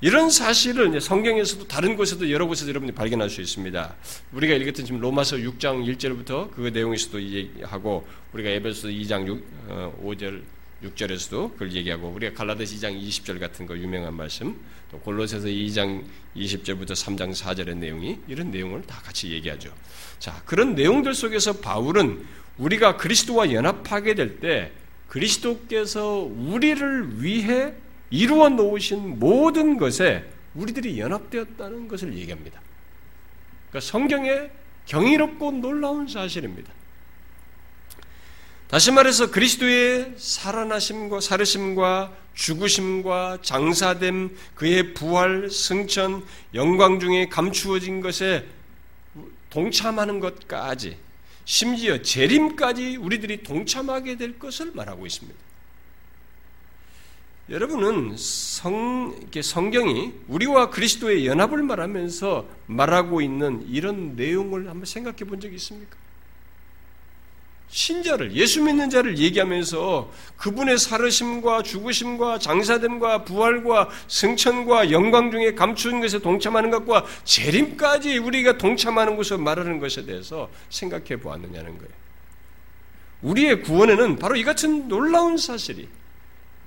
[0.02, 3.96] 이런 사실을 성경에서도 다른 곳에도 여러 곳에서 여러분이 발견할 수 있습니다.
[4.32, 10.42] 우리가 읽었던 지금 로마서 6장 1절부터 그 내용에서도 얘기하고 우리가 에베소 2장 6, 5절
[10.84, 14.56] 6절에서도 그걸 얘기하고 우리가 갈라디아서 2장 20절 같은 거 유명한 말씀
[14.90, 16.06] 또 골로새서 2장
[16.38, 19.74] 20절부터 3장 4절의 내용이 이런 내용을 다 같이 얘기하죠.
[20.20, 22.26] 자, 그런 내용들 속에서 바울은
[22.58, 24.72] 우리가 그리스도와 연합하게 될 때
[25.10, 27.74] 그리스도께서 우리를 위해
[28.10, 32.62] 이루어 놓으신 모든 것에 우리들이 연합되었다는 것을 얘기합니다.
[33.70, 34.52] 그러니까 성경의
[34.86, 36.72] 경이롭고 놀라운 사실입니다.
[38.68, 48.46] 다시 말해서 그리스도의 살아나심과 살으심과 죽으심과 장사됨, 그의 부활, 승천, 영광 중에 감추어진 것에
[49.50, 50.98] 동참하는 것까지,
[51.46, 55.49] 심지어 재림까지 우리들이 동참하게 될 것을 말하고 있습니다.
[57.50, 65.56] 여러분은 성, 성경이 우리와 그리스도의 연합을 말하면서 말하고 있는 이런 내용을 한번 생각해 본 적이
[65.56, 65.98] 있습니까?
[67.70, 76.20] 신자를, 예수 믿는 자를 얘기하면서 그분의 살으심과 죽으심과 장사됨과 부활과 승천과 영광 중에 감추는 것에
[76.20, 81.94] 동참하는 것과 재림까지 우리가 동참하는 것을 말하는 것에 대해서 생각해 보았느냐는 거예요.
[83.22, 85.88] 우리의 구원에는 바로 이 같은 놀라운 사실이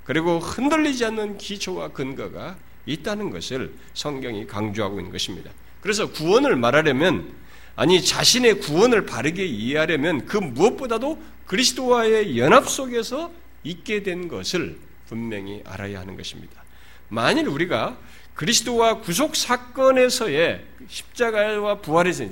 [0.05, 5.51] 그리고 흔들리지 않는 기초와 근거가 있다는 것을 성경이 강조하고 있는 것입니다.
[5.81, 7.33] 그래서 구원을 말하려면
[7.77, 13.33] 아니 자신의 구원을 바르게 이해하려면 그 무엇보다도 그리스도와의 연합 속에서
[13.65, 16.62] 있게 된 것을 분명히 알아야 하는 것입니다.
[17.09, 17.99] 만일 우리가
[18.35, 22.25] 그리스도와 구속 사건에서의 십자가와 부활에서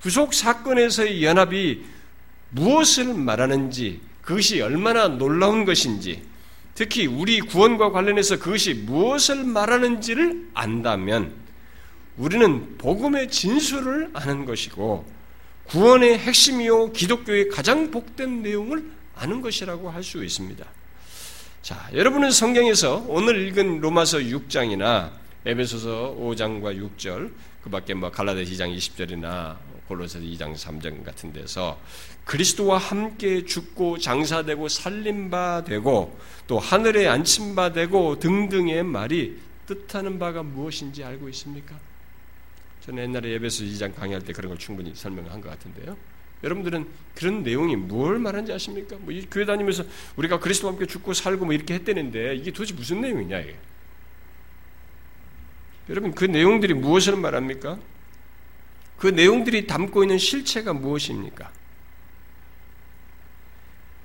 [0.00, 1.84] 구속 사건에서의 연합이
[2.50, 6.22] 무엇을 말하는지 그것이 얼마나 놀라운 것인지
[6.74, 11.34] 특히 우리 구원과 관련해서 그것이 무엇을 말하는지를 안다면
[12.16, 15.04] 우리는 복음의 진술을 아는 것이고
[15.64, 20.64] 구원의 핵심이요 기독교의 가장 복된 내용을 아는 것이라고 할 수 있습니다.
[21.62, 25.12] 자, 여러분은 성경에서 오늘 읽은 로마서 6장이나
[25.44, 27.32] 에베소서 5장과 6절,
[27.62, 29.56] 그 밖에 뭐 갈라데 2장 20절이나
[29.88, 31.78] 골로새서 2장 3장 같은 데서
[32.24, 41.04] 그리스도와 함께 죽고 장사되고 살림바 되고 또 하늘에 안침바 되고 등등의 말이 뜻하는 바가 무엇인지
[41.04, 41.78] 알고 있습니까?
[42.80, 45.96] 저는 옛날에 예배소 2장 강의할 때 그런 걸 충분히 설명한 것 같은데요.
[46.42, 48.96] 여러분들은 그런 내용이 뭘 말하는지 아십니까?
[48.98, 49.84] 뭐 교회 다니면서
[50.16, 53.56] 우리가 그리스도와 함께 죽고 살고 뭐 이렇게 했다는데 이게 도대체 무슨 내용이냐 이게?
[55.88, 57.78] 여러분 그 내용들이 무엇을 말합니까?
[59.02, 61.50] 그 내용들이 담고 있는 실체가 무엇입니까?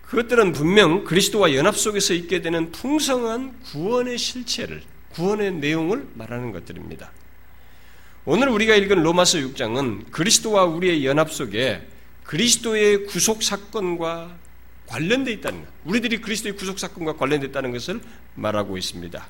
[0.07, 7.11] 그것들은 분명 그리스도와 연합 속에서 있게 되는 풍성한 구원의 실체를, 구원의 내용을 말하는 것들입니다.
[8.25, 11.87] 오늘 우리가 읽은 로마서 6장은 그리스도와 우리의 연합 속에
[12.23, 14.35] 그리스도의 구속 사건과
[14.87, 18.01] 관련되어 있다는 것, 우리들이 그리스도의 구속 사건과 관련되어 있다는 것을
[18.33, 19.27] 말하고 있습니다.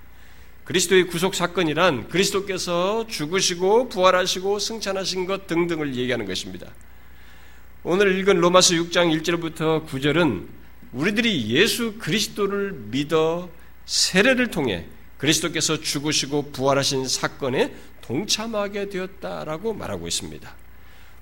[0.67, 6.67] 그리스도의 구속 사건이란 그리스도께서 죽으시고 부활하시고 승천하신 것 등등을 얘기하는 것입니다.
[7.83, 10.45] 오늘 읽은 로마서 6장 1절부터 9절은
[10.91, 13.49] 우리들이 예수 그리스도를 믿어
[13.85, 14.83] 세례를 통해
[15.17, 20.53] 그리스도께서 죽으시고 부활하신 사건에 동참하게 되었다라고 말하고 있습니다.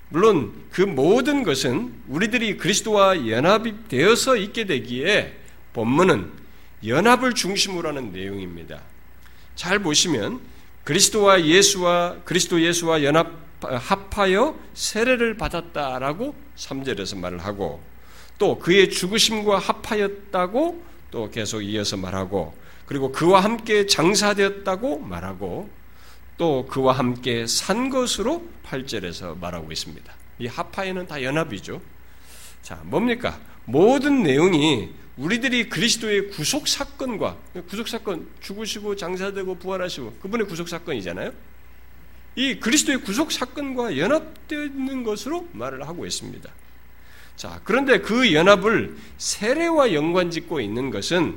[0.08, 5.36] 물론 그 모든 것은 우리들이 그리스도와 연합이 되어서 있게 되기에
[5.72, 6.32] 본문은
[6.84, 8.95] 연합을 중심으로 하는 내용입니다.
[9.56, 10.40] 잘 보시면
[10.84, 17.82] 그리스도와 예수와 그리스도 예수와 연합 합하여 세례를 받았다라고 3절에서 말을 하고
[18.38, 25.68] 또 그의 죽으심과 합하였다고 또 계속 이어서 말하고 그리고 그와 함께 장사되었다고 말하고
[26.38, 30.12] 또 그와 함께 산 것으로 8절에서 말하고 있습니다.
[30.38, 31.80] 이 합하에는 다 연합이죠.
[32.62, 33.40] 자, 뭡니까?
[33.64, 41.32] 모든 내용이 우리들이 그리스도의 구속 사건과 구속 사건 죽으시고 장사되고 부활하시고 그분의 구속 사건이잖아요.
[42.36, 46.50] 이 그리스도의 구속 사건과 연합되어 있는 것으로 말을 하고 있습니다.
[47.36, 51.36] 자, 그런데 그 연합을 세례와 연관짓고 있는 것은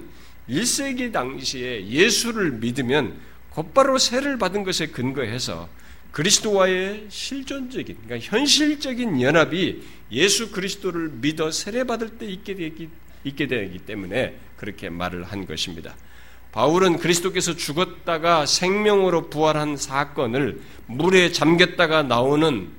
[0.50, 3.18] 1세기 당시에 예수를 믿으면
[3.50, 5.70] 곧바로 세례를 받은 것에 근거해서
[6.12, 12.89] 그리스도와의 실존적인, 그러니까 현실적인 연합이 예수 그리스도를 믿어 세례받을 때 있게 되기
[13.23, 15.95] 있게 되기 때문에 그렇게 말을 한 것입니다.
[16.51, 22.69] 바울은 그리스도께서 죽었다가 생명으로 부활한 사건을 물에 잠겼다가 나오는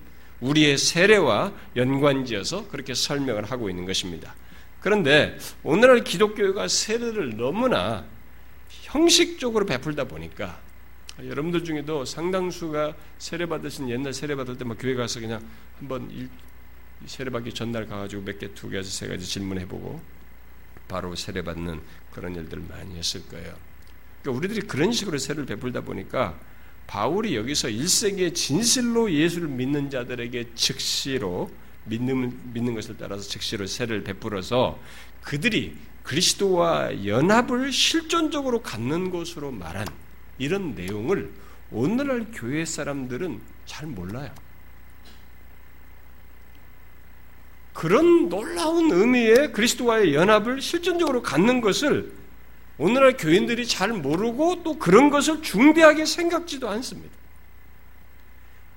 [0.41, 4.35] 우리의 세례와 연관지어서 그렇게 설명을 하고 있는 것입니다.
[4.81, 8.05] 그런데 오늘날 기독교가 세례를 너무나
[8.69, 10.59] 형식적으로 베풀다 보니까
[11.23, 15.43] 여러분들 중에도 상당수가 세례 받으신 옛날 세례 받을 때 막 교회 가서 그냥
[15.79, 16.31] 한번
[17.07, 20.01] 세례 받기 전날 가가지고 몇 개, 두 가지, 세 가지 질문해보고
[20.91, 21.81] 바로 세례받는
[22.13, 23.55] 그런 일들을 많이 했을 거예요.
[24.21, 26.39] 그러니까 우리들이 그런 식으로 세례를 베풀다 보니까
[26.87, 31.51] 바울이 여기서 1세기의 진실로 예수를 믿는 자들에게 즉시로
[31.85, 34.79] 믿는, 믿는 것을 따라서 즉시로 세례를 베풀어서
[35.23, 39.87] 그들이 그리스도와 연합을 실존적으로 갖는 것으로 말한
[40.39, 41.31] 이런 내용을
[41.71, 44.35] 오늘날 교회 사람들은 잘 몰라요.
[47.81, 52.13] 그런 놀라운 의미의 그리스도와의 연합을 실존적으로 갖는 것을
[52.77, 57.17] 오늘날 교인들이 잘 모르고 또 그런 것을 중대하게 생각지도 않습니다.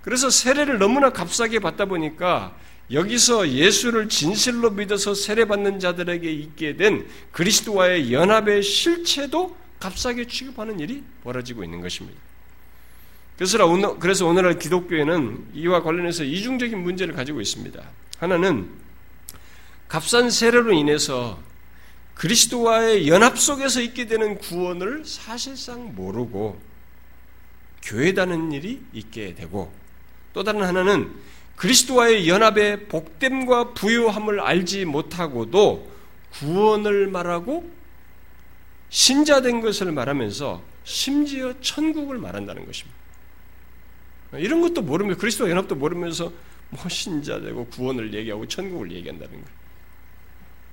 [0.04, 2.56] 그래서 세례를 너무나 값싸게 받다 보니까
[2.94, 11.66] 여기서 예수를 진실로 믿어서 세례받는 자들에게 있게 된 그리스도와의 연합의 실체도 값싸게 취급하는 일이 벌어지고
[11.66, 12.18] 있는 것입니다.
[13.36, 17.84] 그래서 오늘날 기독교에는 이와 관련해서 이중적인 문제를 가지고 있습니다.
[18.20, 18.82] 하나는
[19.94, 21.40] 값싼 세례로 인해서
[22.16, 26.60] 그리스도와의 연합 속에서 있게 되는 구원을 사실상 모르고
[27.84, 29.72] 교회 다는 일이 있게 되고
[30.34, 31.14] 또 다른 하나는
[31.58, 35.92] 그리스도와의 연합의 복됨과 부요함을 알지 못하고도
[36.32, 37.72] 구원을 말하고
[38.90, 42.98] 신자된 것을 말하면서 심지어 천국을 말한다는 것입니다.
[44.38, 46.34] 이런 것도 모르면서 그리스도와 연합도 모르면서
[46.72, 49.63] 뭐 신자되고 구원을 얘기하고 천국을 얘기한다는 거예요.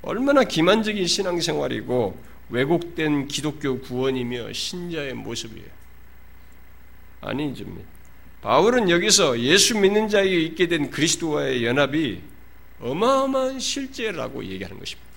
[0.03, 5.69] 얼마나 기만적인 신앙생활이고 왜곡된 기독교 구원이며 신자의 모습이에요.
[7.21, 7.65] 아니죠.
[8.41, 12.23] 바울은 여기서 예수 믿는 자에게 있게 된 그리스도와의 연합이
[12.81, 15.11] 어마어마한 실제라고 얘기하는 것입니다.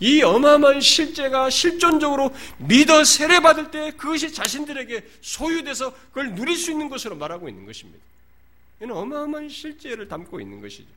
[0.00, 7.16] 이 어마어마한 실제가 실존적으로 믿어 세례받을 때 그것이 자신들에게 소유돼서 그걸 누릴 수 있는 것으로
[7.16, 7.98] 말하고 있는 것입니다.
[8.80, 10.88] 이는 어마어마한 실제를 담고 있는 것이죠.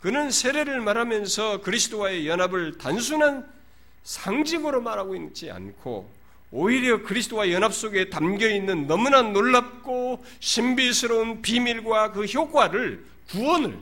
[0.00, 3.48] 그는 세례를 말하면서 그리스도와의 연합을 단순한
[4.04, 6.18] 상징으로 말하고 있지 않고
[6.50, 13.78] 오히려 그리스도와 연합 속에 담겨 있는 너무나 놀랍고 신비스러운 비밀과 그 효과를 구원을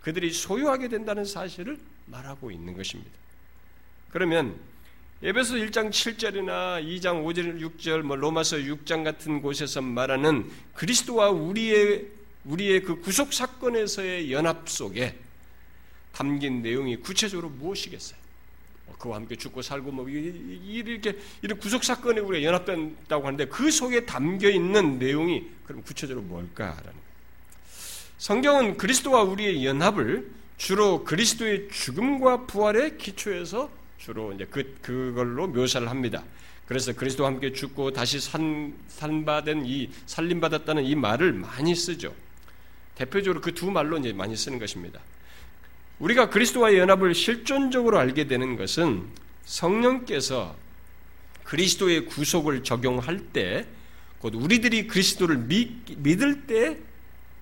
[0.00, 3.10] 그들이 소유하게 된다는 사실을 말하고 있는 것입니다.
[4.10, 4.56] 그러면
[5.22, 12.06] 에베소 1장 7절이나 2장 5절 6절 뭐 로마서 6장 같은 곳에서 말하는 그리스도와 우리의
[12.44, 15.16] 우리의 그 구속 사건에서의 연합 속에
[16.18, 18.18] 담긴 내용이 구체적으로 무엇이겠어요?
[18.86, 24.04] 뭐 그와 함께 죽고 살고 뭐 이렇게 이런 구속 사건에 우리가 연합된다고 하는데 그 속에
[24.04, 27.08] 담겨 있는 내용이 그럼 구체적으로 뭘까라는.
[28.18, 36.24] 성경은 그리스도와 우리의 연합을 주로 그리스도의 죽음과 부활의 기초에서 주로 이제 그 그걸로 묘사를 합니다.
[36.66, 42.12] 그래서 그리스도와 함께 죽고 다시 산 산받은 이 살림 받았다는 이 말을 많이 쓰죠.
[42.96, 45.00] 대표적으로 그 두 말로 이제 많이 쓰는 것입니다.
[45.98, 49.04] 우리가 그리스도와의 연합을 실존적으로 알게 되는 것은
[49.44, 50.54] 성령께서
[51.44, 53.66] 그리스도의 구속을 적용할 때,
[54.18, 56.76] 곧 우리들이 그리스도를 믿, 믿을 때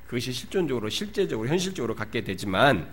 [0.06, 2.88] 그것이 실존적으로, 실제적으로, 현실적으로 갖게 되지만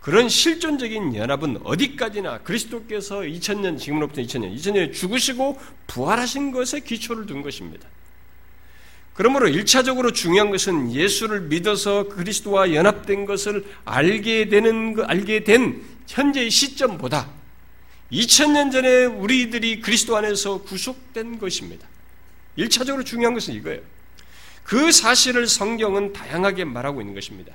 [0.00, 7.86] 그런 실존적인 연합은 어디까지나 그리스도께서 2000년, 지금으로부터 2000년, 2000년에 죽으시고 부활하신 것에 기초를 둔 것입니다.
[9.20, 17.28] 그러므로 1차적으로 중요한 것은 예수를 믿어서 그리스도와 연합된 것을 알게 되는, 알게 된 현재의 시점보다
[18.10, 21.86] 2000년 전에 우리들이 그리스도 안에서 구속된 것입니다.
[22.56, 23.82] 1차적으로 중요한 것은 이거예요.
[24.64, 27.54] 그 사실을 성경은 다양하게 말하고 있는 것입니다.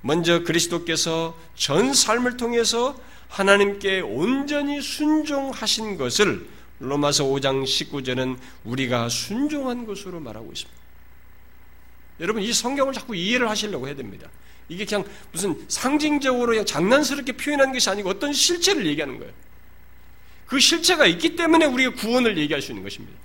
[0.00, 2.96] 먼저 그리스도께서 전 삶을 통해서
[3.30, 6.46] 하나님께 온전히 순종하신 것을
[6.78, 10.83] 로마서 5장 19절은 우리가 순종한 것으로 말하고 있습니다.
[12.20, 14.28] 여러분 이 성경을 자꾸 이해를 하시려고 해야 됩니다.
[14.68, 19.32] 이게 그냥 무슨 상징적으로 그냥 장난스럽게 표현하는 것이 아니고 어떤 실체를 얘기하는 거예요.
[20.46, 23.18] 그 실체가 있기 때문에 우리가 구원을 얘기할 수 있는 것입니다.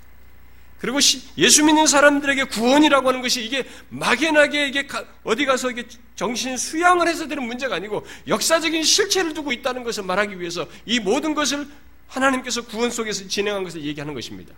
[0.80, 1.00] 그리고
[1.38, 4.88] 예수 믿는 사람들에게 구원이라고 하는 것이 이게 막연하게 이게
[5.24, 5.84] 어디 가서 이게
[6.16, 11.36] 정신 수양을 해서 되는 문제가 아니고 역사적인 실체를 두고 있다는 것을 말하기 위해서 이 모든
[11.36, 11.68] 것을
[12.08, 14.54] 하나님께서 구원 속에서 진행한 것을 얘기하는 것입니다.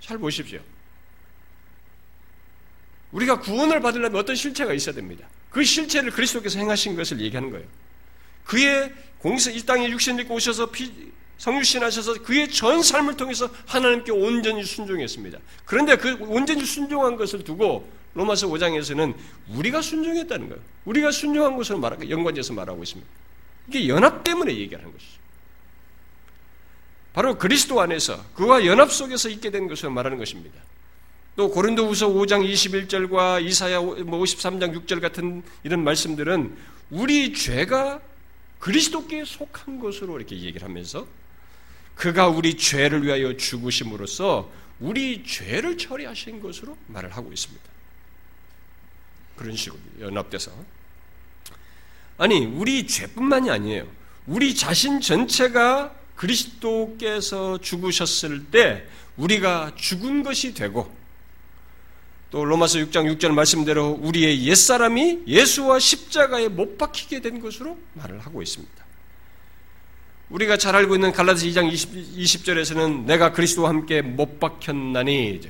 [0.00, 0.60] 잘 보십시오.
[3.12, 5.26] 우리가 구원을 받으려면 어떤 실체가 있어야 됩니다.
[5.50, 7.66] 그 실체를 그리스도께서 행하신 것을 얘기하는 거예요.
[8.44, 14.64] 그의 공사, 이 땅에 육신 입고 오셔서 피, 성육신하셔서 그의 전 삶을 통해서 하나님께 온전히
[14.64, 15.38] 순종했습니다.
[15.64, 19.14] 그런데 그 온전히 순종한 것을 두고 로마서 5장에서는
[19.48, 20.62] 우리가 순종했다는 거예요.
[20.84, 23.10] 우리가 순종한 것을 말하고 연관지어서 말하고 있습니다.
[23.68, 25.22] 이게 연합 때문에 얘기하는 것이죠.
[27.12, 30.58] 바로 그리스도 안에서 그와 연합 속에서 있게 된 것을 말하는 것입니다.
[31.34, 36.54] 또 고린도후서 5장 21절과 이사야 53장 6절 같은 이런 말씀들은
[36.90, 38.00] 우리 죄가
[38.58, 41.06] 그리스도께 속한 것으로 이렇게 얘기를 하면서
[41.94, 47.62] 그가 우리 죄를 위하여 죽으심으로써 우리 죄를 처리하신 것으로 말을 하고 있습니다.
[49.36, 50.52] 그런 식으로 연합돼서
[52.18, 53.86] 아니 우리 죄뿐만이 아니에요.
[54.26, 61.01] 우리 자신 전체가 그리스도께서 죽으셨을 때 우리가 죽은 것이 되고
[62.32, 68.40] 또 로마서 6장 6절 말씀대로 우리의 옛사람이 예수와 십자가에 못 박히게 된 것으로 말을 하고
[68.40, 68.84] 있습니다.
[70.30, 75.42] 우리가 잘 알고 있는 갈라디아 2장 20, 절에서는 내가 그리스도와 함께 못 박혔나니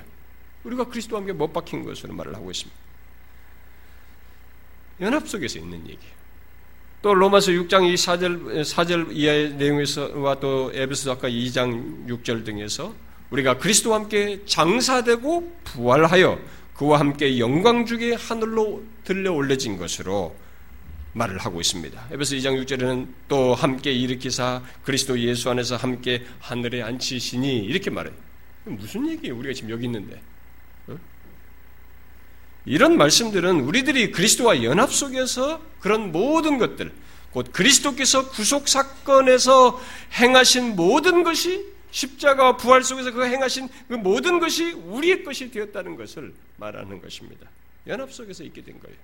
[0.65, 2.77] 우리가 그리스도와 함께 못 박힌 것으로 말을 하고 있습니다.
[5.03, 6.23] 연합 속에서 있는 얘기예요.
[7.01, 12.93] 또 로마서 6장 이 4절, 4절 이하의 내용에서와 또 에베소 아까 2장 6절 등에서
[13.31, 16.41] 우리가 그리스도와 함께 장사되고 부활하여
[16.75, 20.35] 그와 함께 영광 중에 하늘로 들려 올려진 것으로
[21.15, 22.09] 말을 하고 있습니다.
[22.11, 28.15] 에베소 2장 6절에는 또 함께 일으키사 그리스도 예수 안에서 함께 하늘에 앉히시니 이렇게 말해요.
[28.65, 29.37] 무슨 얘기예요?
[29.37, 30.21] 우리가 지금 여기 있는데.
[30.87, 30.97] 어?
[32.65, 36.93] 이런 말씀들은 우리들이 그리스도와 연합 속에서 그런 모든 것들,
[37.33, 39.81] 곧 그리스도께서 구속 사건에서
[40.15, 46.35] 행하신 모든 것이 십자가와 부활 속에서 그 행하신 그 모든 것이 우리의 것이 되었다는 것을
[46.57, 47.49] 말하는 것입니다.
[47.87, 48.97] 연합 속에서 있게 된 거예요.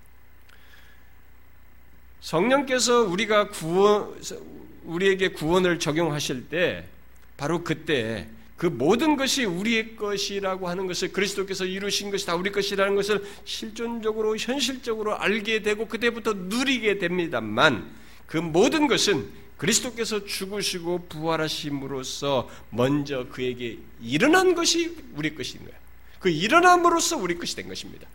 [2.20, 4.20] 성령께서 우리가 구원,
[4.84, 6.86] 우리에게 구원을 적용하실 때,
[7.36, 8.26] 바로 그때
[8.56, 14.36] 그 모든 것이 우리의 것이라고 하는 것을 그리스도께서 이루신 것이 다 우리 것이라는 것을 실존적으로,
[14.36, 17.88] 현실적으로 알게 되고 그때부터 누리게 됩니다만,
[18.26, 19.28] 그 모든 것은
[19.58, 25.76] 그리스도께서 죽으시고 부활하심으로써 먼저 그에게 일어난 것이 우리 것인 거예요.
[26.20, 28.06] 그 일어남으로써 우리 것이 된 것입니다.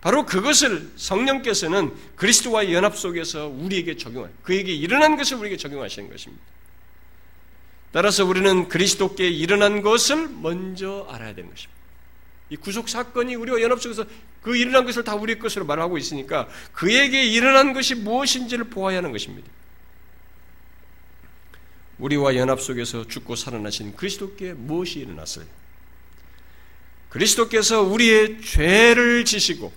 [0.00, 6.44] 바로 그것을 성령께서는 그리스도와의 연합 속에서 우리에게 적용할, 그에게 일어난 것을 우리에게 적용하시는 것입니다.
[7.92, 11.74] 따라서 우리는 그리스도께 일어난 것을 먼저 알아야 되는 것입니다.
[12.50, 14.04] 이 구속 사건이 우리와 연합 속에서
[14.42, 19.48] 그 일어난 것을 다 우리 것으로 말하고 있으니까 그에게 일어난 것이 무엇인지를 보아야 하는 것입니다.
[21.98, 25.46] 우리와 연합 속에서 죽고 살아나신 그리스도께 무엇이 일어났어요?
[27.08, 29.72] 그리스도께서 우리의 죄를 지시고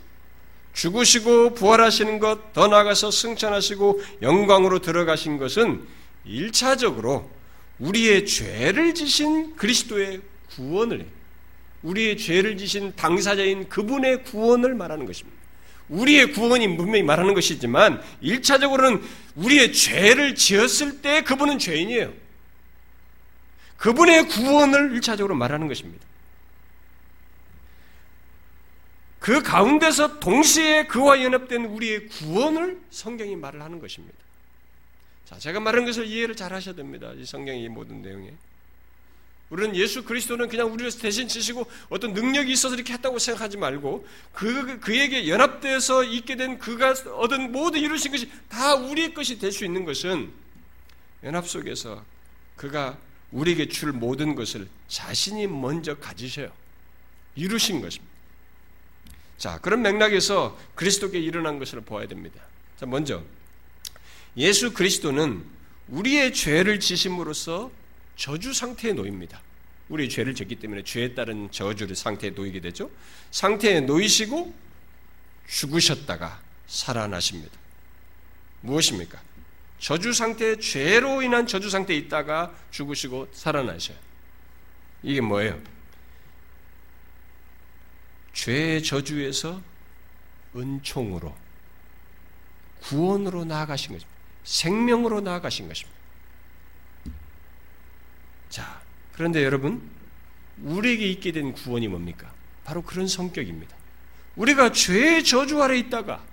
[0.74, 5.84] 죽으시고 부활하시는 것, 더 나아가서 승천하시고 영광으로 들어가신 것은
[6.26, 7.30] 일차적으로
[7.80, 10.22] 우리의 죄를 지신 그리스도의
[10.56, 11.08] 구원을
[11.84, 15.37] 우리의 죄를 지신 당사자인 그분의 구원을 말하는 것입니다.
[15.90, 19.02] 우리의 구원이 분명히 말하는 것이지만 1차적으로는
[19.36, 22.14] 우리의 죄를 지었을 때 그분은 죄인이에요.
[23.78, 26.06] 그분의 구원을 1차적으로 말하는 것입니다.
[29.20, 34.18] 그 가운데서 동시에 그와 연합된 우리의 구원을 성경이 말을 하는 것입니다.
[35.26, 37.12] 자, 제가 말한 것을 이해를 잘 하셔야 됩니다.
[37.16, 38.34] 이 성경의 모든 내용에.
[39.50, 44.80] 우리는 예수 그리스도는 그냥 우리를 대신 지시고 어떤 능력이 있어서 이렇게 했다고 생각하지 말고 그,
[44.80, 49.86] 그에게 연합되어서 있게 된 그가 얻은 모든 이루신 것이 다 우리의 것이 될 수 있는
[49.86, 50.32] 것은
[51.24, 52.04] 연합 속에서
[52.58, 52.98] 그가
[53.32, 56.52] 우리에게 줄 모든 것을 자신이 먼저 가지셔요.
[57.36, 58.14] 이루신 것입니다.
[59.38, 62.42] 자, 그런 맥락에서 그리스도께 일어난 것을 보아야 됩니다.
[62.80, 63.24] 자, 먼저
[64.36, 65.44] 예수 그리스도는
[65.88, 67.72] 우리의 죄를 지심으로써
[68.18, 69.42] 저주 상태에 놓입니다.
[69.90, 72.92] 우리 죄를 졌기 때문에 죄에 따른 저주의 상태에 놓이게 되죠.
[73.32, 74.54] 상태에 놓이시고
[75.48, 77.56] 죽으셨다가 살아나십니다.
[78.62, 79.22] 무엇입니까?
[79.80, 83.98] 저주 상태, 죄로 인한 저주 상태에 있다가 죽으시고 살아나셔요.
[85.04, 85.62] 이게 뭐예요?
[88.34, 89.62] 죄의 저주에서
[90.56, 91.36] 은총으로,
[92.82, 94.18] 구원으로 나아가신 것입니다.
[94.44, 95.98] 생명으로 나아가신 것입니다.
[98.58, 98.82] 자,
[99.14, 99.88] 그런데 여러분,
[100.64, 102.34] 우리에게 있게 된 구원이 뭡니까?
[102.66, 103.78] 바로 그런 성격입니다.
[104.36, 106.24] 우리가 죄의 저주 아래 있다가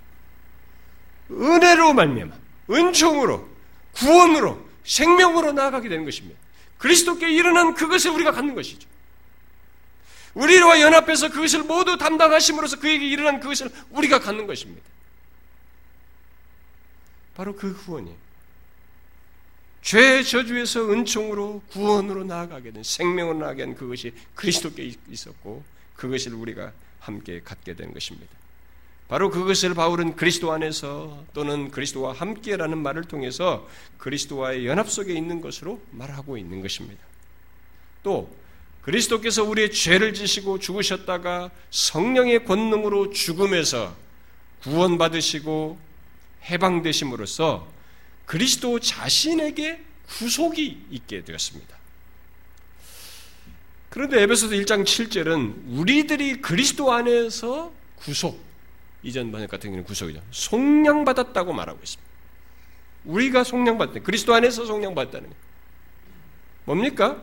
[1.29, 2.35] 은혜로 말미암아
[2.71, 3.47] 은총으로
[3.93, 6.39] 구원으로 생명으로 나아가게 되는 것입니다.
[6.79, 8.89] 그리스도께 일어난 그것을 우리가 갖는 것이죠.
[10.33, 14.81] 우리와 연합해서 그것을 모두 담당하심으로써 그에게 일어난 그것을 우리가 갖는 것입니다.
[17.35, 18.24] 바로 그 구원이에요.
[19.85, 25.63] 죄의 저주에서 은총으로 구원으로 나아가게 된 생명으로 나아가게 된 그것이 그리스도께 있었고
[25.95, 28.33] 그것을 우리가 함께 갖게 된 것입니다.
[29.07, 33.69] 바로 그것을 바울은 그리스도 안에서 또는 그리스도와 함께라는 말을 통해서
[33.99, 37.03] 그리스도와의 연합 속에 있는 것으로 말하고 있는 것입니다.
[38.01, 38.35] 또
[38.81, 43.95] 그리스도께서 우리의 죄를 지시고 죽으셨다가 성령의 권능으로 죽음에서
[44.63, 45.77] 구원받으시고
[46.45, 47.74] 해방되심으로써
[48.25, 51.75] 그리스도 자신에게 구속이 있게 되었습니다.
[53.89, 58.43] 그런데 에베소서 1장 7절은 우리들이 그리스도 안에서 구속,
[59.03, 60.21] 이전 번역 같은 경우는 구속이죠.
[60.31, 62.05] 속량받았다고 말하고 있습니다.
[63.05, 64.01] 우리가 속량받다.
[64.01, 65.45] 그리스도 안에서 속량받다는 거예요.
[66.65, 67.21] 뭡니까?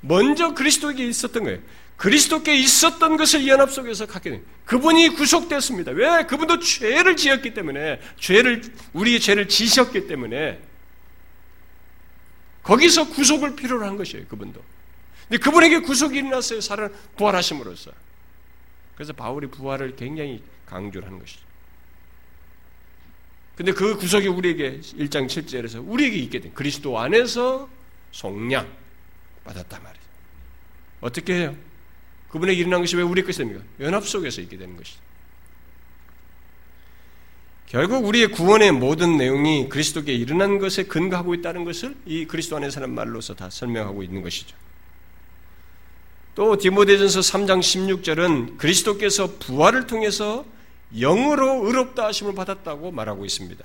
[0.00, 1.60] 먼저 그리스도에게 있었던 거예요.
[1.96, 5.92] 그리스도께 있었던 것을 연합 속에서 갖게 된 그분이 구속됐습니다.
[5.92, 6.24] 왜?
[6.26, 10.60] 그분도 죄를 지었기 때문에 죄를 우리의 죄를 지셨기 때문에
[12.62, 14.26] 거기서 구속을 필요로 한 것이에요.
[14.26, 14.62] 그분도.
[15.28, 16.60] 근데 그분에게 구속이 일어났어요.
[16.60, 17.92] 살아 부활하심으로써.
[18.94, 21.40] 그래서 바울이 부활을 굉장히 강조를 하는 것이죠.
[23.56, 27.68] 근데 그 구속이 우리에게 1장 7절에서 우리에게 있게 된 그리스도 안에서
[28.10, 28.66] 속량
[29.44, 30.04] 받았단 말이에요.
[31.00, 31.56] 어떻게 해요?
[32.34, 33.62] 그분에게 일어난 것이 왜 우리 것입니까?
[33.78, 34.98] 연합 속에서 있게 되는 것이죠.
[37.66, 43.36] 결국 우리의 구원의 모든 내용이 그리스도께 일어난 것에 근거하고 있다는 것을 이 그리스도 안에서는 말로서
[43.36, 44.56] 다 설명하고 있는 것이죠.
[46.34, 50.44] 또 디모데전서 3장 16절은 그리스도께서 부활을 통해서
[50.92, 53.64] 영으로 의롭다 하심을 받았다고 말하고 있습니다.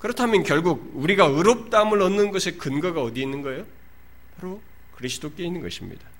[0.00, 3.64] 그렇다면 결국 우리가 의롭다함을 얻는 것의 근거가 어디 있는 거예요?
[4.36, 4.60] 바로
[4.96, 6.11] 그리스도께 있는 것입니다.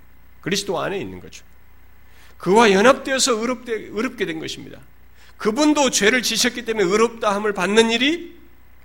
[0.43, 1.45] 그리스도 안에 있는 거죠.
[2.37, 4.81] 그와 연합되어서 의롭게, 의롭게 된 것입니다.
[5.39, 8.37] 그분도 죄를 지셨기 때문에 의롭다함을 받는 일이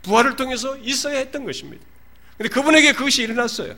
[0.04, 1.84] 부활을 통해서 있어야 했던 것입니다.
[2.38, 3.76] 근데 그분에게 그것이 일어났어요.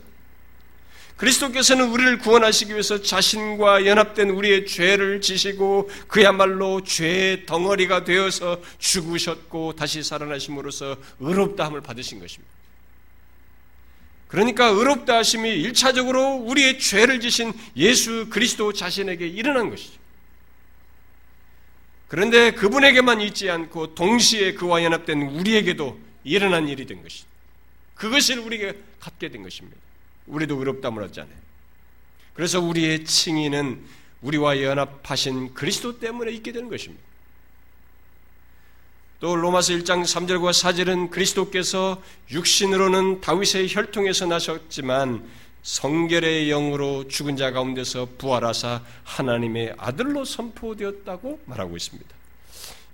[1.16, 10.02] 그리스도께서는 우리를 구원하시기 위해서 자신과 연합된 우리의 죄를 지시고 그야말로 죄의 덩어리가 되어서 죽으셨고 다시
[10.02, 12.59] 살아나심으로써 의롭다함을 받으신 것입니다.
[14.30, 19.98] 그러니까 의롭다 하심이 일차적으로 우리의 죄를 지신 예수 그리스도 자신에게 일어난 것이죠.
[22.06, 27.26] 그런데 그분에게만 있지 않고 동시에 그와 연합된 우리에게도 일어난 일이 된 것이죠.
[27.96, 29.76] 그것을 우리가 갖게 된 것입니다.
[30.26, 31.36] 우리도 의롭다물 얻잖아요.
[32.32, 33.84] 그래서 우리의 칭의는
[34.22, 37.02] 우리와 연합하신 그리스도 때문에 있게 되는 것입니다.
[39.20, 42.00] 또 로마서 1장 3절과 4절은 그리스도께서
[42.30, 45.28] 육신으로는 다윗의 혈통에서 나셨지만
[45.62, 52.08] 성결의 영으로 죽은 자 가운데서 부활하사 하나님의 아들로 선포되었다고 말하고 있습니다.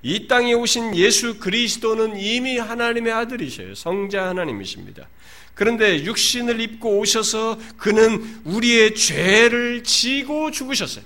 [0.02, 3.76] 이 땅에 오신 예수 그리스도는 이미 하나님의 아들이셔요.
[3.76, 5.08] 성자 하나님이십니다.
[5.54, 11.04] 그런데 육신을 입고 오셔서 그는 우리의 죄를 지고 죽으셨어요.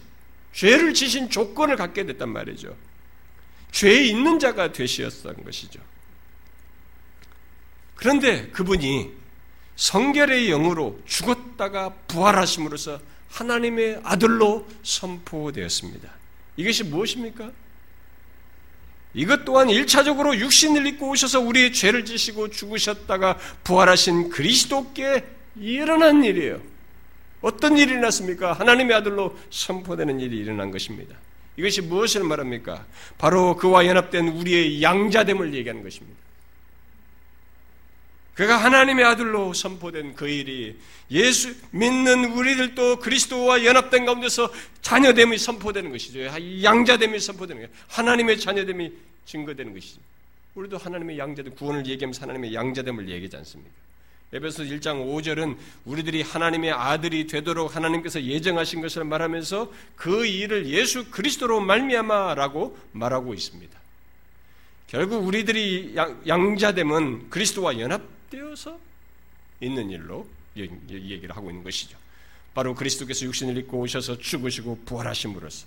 [0.55, 2.75] 죄를 지신 조건을 갖게 됐단 말이죠.
[3.71, 5.81] 죄 있는 자가 되시었던 것이죠.
[7.95, 9.11] 그런데 그분이
[9.77, 13.01] 성결의 영으로 죽었다가 부활하심으로써
[13.31, 16.11] 하나님의 아들로 선포되었습니다.
[16.57, 17.51] 이것이 무엇입니까?
[19.15, 25.25] 이것 또한 1차적으로 육신을 입고 오셔서 우리의 죄를 지시고 죽으셨다가 부활하신 그리스도께
[25.57, 26.61] 일어난 일이에요.
[27.41, 28.53] 어떤 일이 일어났습니까?
[28.53, 31.17] 하나님의 아들로 선포되는 일이 일어난 것입니다.
[31.57, 32.87] 이것이 무엇을 말합니까?
[33.19, 36.19] 바로 그와 연합된 우리의 양자됨을 얘기하는 것입니다.
[38.35, 40.79] 그가 하나님의 아들로 선포된 그 일이
[41.11, 46.21] 예수 믿는 우리들도 그리스도와 연합된 가운데서 자녀됨이 선포되는 것이죠.
[46.63, 47.77] 양자됨이 선포되는 거예요.
[47.89, 48.93] 하나님의 자녀됨이
[49.27, 50.01] 증거되는 것이죠.
[50.55, 53.71] 우리도 하나님의 양자됨, 구원을 얘기하면서 하나님의 양자됨을 얘기하지 않습니까?
[54.33, 61.61] 에베소 1장 5절은 우리들이 하나님의 아들이 되도록 하나님께서 예정하신 것을 말하면서 그 일을 예수 그리스도로
[61.61, 63.81] 말미암아라고 말하고 있습니다.
[64.87, 68.79] 결국 우리들이 양자됨은 그리스도와 연합되어서
[69.61, 70.27] 있는 일로
[70.57, 71.99] 얘기를 하고 있는 것이죠.
[72.55, 75.67] 바로 그리스도께서 육신을 입고 오셔서 죽으시고 부활하심으로써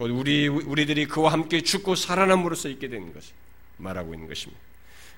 [0.00, 3.32] 우리 우리들이 그와 함께 죽고 살아남으로써 있게 되는 것을
[3.78, 4.60] 말하고 있는 것입니다.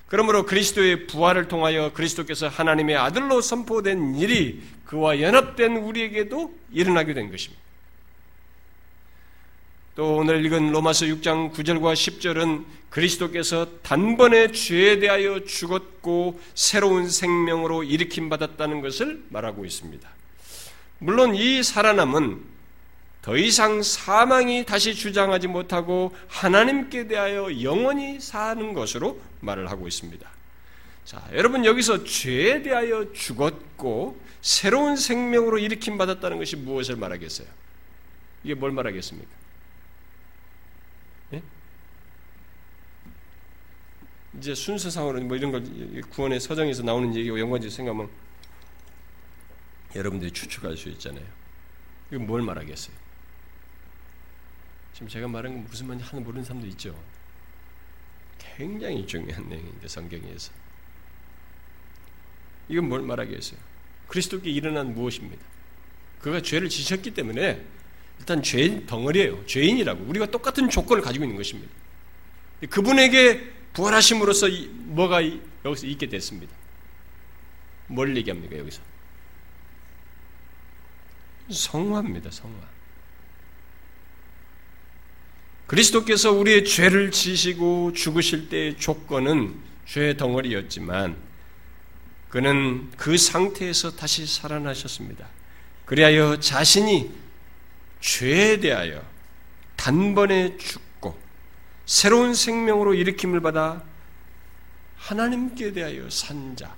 [0.07, 7.61] 그러므로 그리스도의 부활을 통하여 그리스도께서 하나님의 아들로 선포된 일이 그와 연합된 우리에게도 일어나게 된 것입니다.
[9.95, 18.29] 또 오늘 읽은 로마서 6장 9절과 10절은 그리스도께서 단번에 죄에 대하여 죽었고 새로운 생명으로 일으킴
[18.29, 20.07] 받았다는 것을 말하고 있습니다.
[20.99, 22.56] 물론 이 살아남은
[23.27, 30.25] 더 이상 사망이 다시 주장하지 못하고 하나님께 대하여 영원히 사는 것으로 말을 하고 있습니다.
[31.03, 37.49] 자, 여러분 여기서 죄에 대하여 죽었고 새로운 생명으로 일으킴 받았다는 것이 무엇을 말하겠어요?
[38.45, 39.29] 이게 뭘 말하겠습니까?
[41.33, 41.41] 예?
[44.37, 48.09] 이제 순서상으로 뭐 이런 걸 구원의 서정에서 나오는 얘기와 연관지 생각하면
[49.97, 51.25] 여러분들이 추측할 수 있잖아요.
[52.09, 53.06] 이건 뭘 말하겠어요?
[54.97, 56.99] 지금 제가 말한 건 무슨 말인지 하나 모르는 사람도 있죠.
[58.39, 60.51] 굉장히 중요한 내용인데 성경에서
[62.67, 63.59] 이건 뭘 말하겠어요?
[64.07, 65.45] 그리스도께 일어난 무엇입니다.
[66.19, 67.63] 그가 죄를 지셨기 때문에
[68.17, 69.45] 일단 죄인 덩어리예요.
[69.45, 71.71] 죄인이라고 우리가 똑같은 조건을 가지고 있는 것입니다.
[72.67, 74.47] 그분에게 부활하심으로써
[74.85, 75.21] 뭐가
[75.63, 76.55] 여기서 있게 됐습니다.
[77.85, 78.81] 뭘 얘기합니까 여기서?
[81.51, 82.31] 성화입니다.
[82.31, 82.76] 성화.
[85.67, 89.55] 그리스도께서 우리의 죄를 지시고 죽으실 때의 조건은
[89.85, 91.17] 죄 덩어리였지만
[92.29, 95.27] 그는 그 상태에서 다시 살아나셨습니다.
[95.85, 97.11] 그리하여 자신이
[97.99, 99.01] 죄에 대하여
[99.75, 101.17] 단번에 죽고
[101.85, 103.83] 새로운 생명으로 일으킴을 받아
[104.97, 106.75] 하나님께 대하여 산자,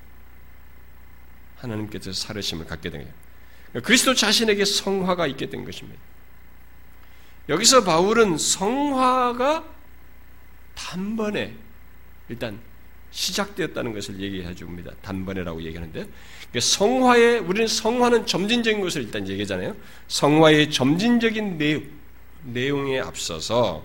[1.57, 3.83] 하나님께서 살으심을 갖게 된 거예요.
[3.83, 5.99] 그리스도 자신에게 성화가 있게 된 것입니다.
[7.49, 9.65] 여기서 바울은 성화가
[10.75, 11.53] 단번에
[12.29, 12.59] 일단
[13.11, 14.91] 시작되었다는 것을 얘기해 줍니다.
[15.01, 16.07] 단번에라고 얘기하는데
[16.57, 19.75] 성화의 우리는 성화는 점진적인 것을 일단 얘기하잖아요.
[20.07, 21.99] 성화의 점진적인 내용
[22.43, 23.83] 내용에 앞서서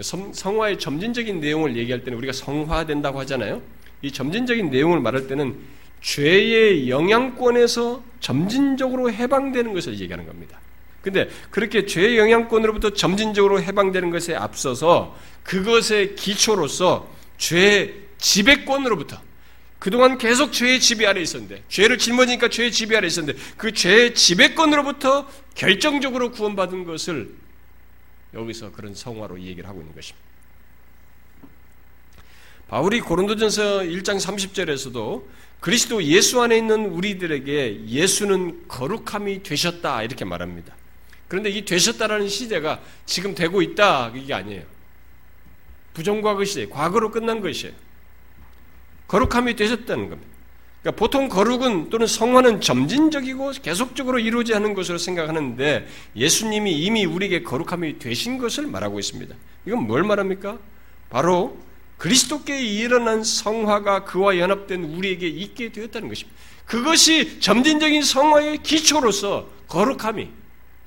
[0.00, 3.62] 성, 화의 점진적인 내용을 얘기할 때는 우리가 성화된다고 하잖아요.
[4.02, 5.58] 이 점진적인 내용을 말할 때는
[6.00, 10.58] 죄의 영향권에서 점진적으로 해방되는 것을 얘기하는 겁니다.
[11.02, 19.20] 근데 그렇게 죄의 영향권으로부터 점진적으로 해방되는 것에 앞서서 그것의 기초로서 죄의 지배권으로부터
[19.78, 25.26] 그동안 계속 죄의 지배 아래 있었는데 죄를 짊어지니까 죄의 지배 아래 있었는데 그 죄의 지배권으로부터
[25.54, 27.34] 결정적으로 구원받은 것을
[28.34, 30.30] 여기서 그런 성화로 얘기를 하고 있는 것입니다.
[32.68, 35.24] 바울이 고린도전서 1장 30절에서도
[35.60, 40.74] 그리스도 예수 안에 있는 우리들에게 예수는 거룩함이 되셨다 이렇게 말합니다.
[41.30, 44.64] 그런데 이 되셨다라는 시대가 지금 되고 있다 이게 아니에요.
[45.94, 47.72] 부정과거 시대, 과거로 끝난 것이에요.
[49.06, 50.32] 거룩함이 되셨다는 겁니다.
[50.82, 58.00] 그러니까 보통 거룩은 또는 성화는 점진적이고 계속적으로 이루어지 하는 것으로 생각하는데 예수님이 이미 우리에게 거룩함이
[58.00, 59.32] 되신 것을 말하고 있습니다.
[59.66, 60.58] 이건 뭘 말합니까?
[61.10, 61.56] 바로
[61.98, 66.36] 그리스도께 일어난 성화가 그와 연합된 우리에게 있게 되었다는 것입니다.
[66.66, 70.39] 그것이 점진적인 성화의 기초로서 거룩함이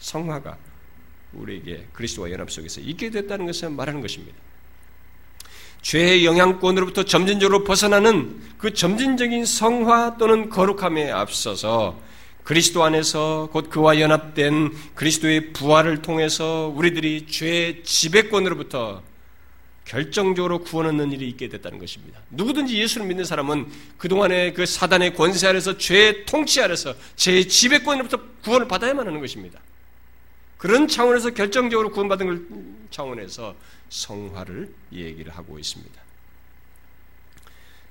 [0.03, 0.57] 성화가
[1.33, 4.37] 우리에게 그리스도와 연합 속에서 있게 됐다는 것을 말하는 것입니다.
[5.81, 11.99] 죄의 영향권으로부터 점진적으로 벗어나는 그 점진적인 성화 또는 거룩함에 앞서서
[12.43, 19.01] 그리스도 안에서 곧 그와 연합된 그리스도의 부활을 통해서 우리들이 죄의 지배권으로부터
[19.85, 22.19] 결정적으로 구원 얻는 일이 있게 됐다는 것입니다.
[22.29, 28.67] 누구든지 예수를 믿는 사람은 그동안의 그 사단의 권세 아래서 죄의 통치 아래서 죄의 지배권으로부터 구원을
[28.67, 29.59] 받아야만 하는 것입니다.
[30.63, 32.41] 그런 차원에서 결정적으로 구원받은 걸
[32.89, 33.53] 차원에서
[33.89, 36.01] 성화를 얘기를 하고 있습니다.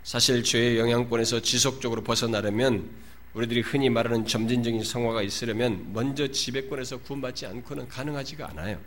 [0.02, 2.88] 사실 죄의 영향권에서 지속적으로 벗어나려면
[3.34, 8.80] 우리들이 흔히 말하는 점진적인 성화가 있으려면 먼저 지배권에서 구원받지 않고는 가능하지가 않아요.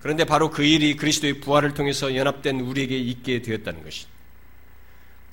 [0.00, 4.06] 그런데 바로 그 일이 그리스도의 부활을 통해서 연합된 우리에게 있게 되었다는 것이.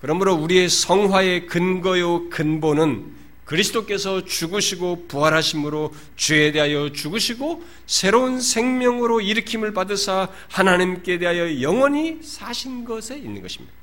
[0.02, 3.19] 그러므로 우리의 성화의 근거요 근본은
[3.50, 13.18] 그리스도께서 죽으시고 부활하심으로 죄에 대하여 죽으시고 새로운 생명으로 일으킴을 받으사 하나님께 대하여 영원히 사신 것에
[13.18, 13.74] 있는 것입니다.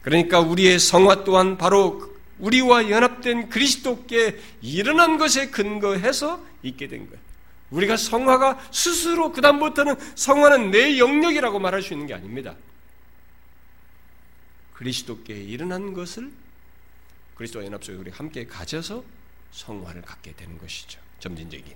[0.00, 7.20] 그러니까 우리의 성화 또한 바로 우리와 연합된 그리스도께 일어난 것에 근거해서 있게 된 거예요.
[7.68, 12.54] 우리가 성화가 스스로 그다음부터는 성화는 내 영역이라고 말할 수 있는 게 아닙니다.
[14.72, 16.30] 그리스도께 일어난 것을
[17.36, 19.04] 그리스도와 연합 속에 우리 함께 가져서
[19.52, 21.00] 성화를 갖게 되는 것이죠.
[21.20, 21.72] 점진적인.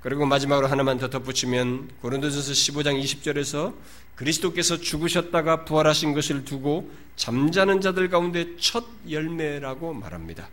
[0.00, 3.74] 그리고 마지막으로 하나만 더 덧붙이면 고린도전서 15장 20절에서
[4.14, 10.48] 그리스도께서 죽으셨다가 부활하신 것을 두고 잠자는 자들 가운데 첫 열매라고 말합니다.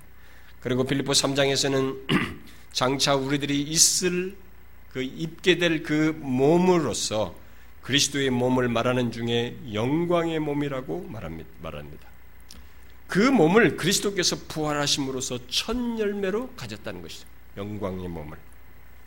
[0.60, 2.40] 그리고 빌립보 3장에서는
[2.72, 4.36] 장차 우리들이 있을
[4.92, 7.36] 그 입게 될 그 몸으로서
[7.82, 12.13] 그리스도의 몸을 말하는 중에 영광의 몸이라고 말합니다.
[13.14, 17.28] 그 몸을 그리스도께서 부활하심으로써 첫 열매로 가졌다는 것이죠.
[17.58, 18.40] 영광의 몸을.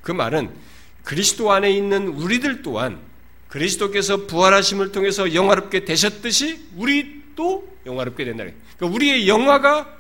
[0.01, 0.55] 그 말은
[1.03, 3.01] 그리스도 안에 있는 우리들 또한
[3.49, 8.45] 그리스도께서 부활하심을 통해서 영화롭게 되셨듯이 우리도 영화롭게 된다.
[8.45, 9.93] 그러니까 우리의 영화가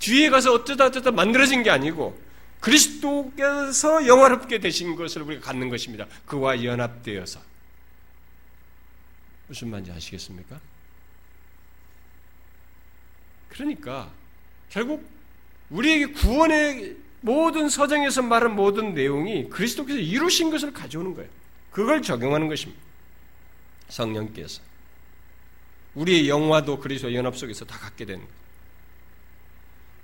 [0.00, 2.20] 뒤에 가서 어쩌다 어쩌다 만들어진 게 아니고
[2.58, 6.08] 그리스도께서 영화롭게 되신 것을 우리가 갖는 것입니다.
[6.26, 7.38] 그와 연합되어서.
[9.46, 10.71] 무슨 말인지 아시겠습니까?
[13.52, 14.10] 그러니까
[14.70, 15.06] 결국
[15.68, 21.30] 우리에게 구원의 모든 서정에서 말한 모든 내용이 그리스도께서 이루신 것을 가져오는 거예요.
[21.70, 22.80] 그걸 적용하는 것입니다.
[23.88, 24.62] 성령께서.
[25.94, 28.42] 우리의 영화도 그리스도 연합 속에서 다 갖게 되는 거예요.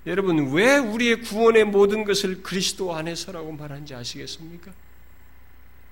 [0.06, 4.72] 여러분, 왜 우리의 구원의 모든 것을 그리스도 안에서라고 말하는지 아시겠습니까?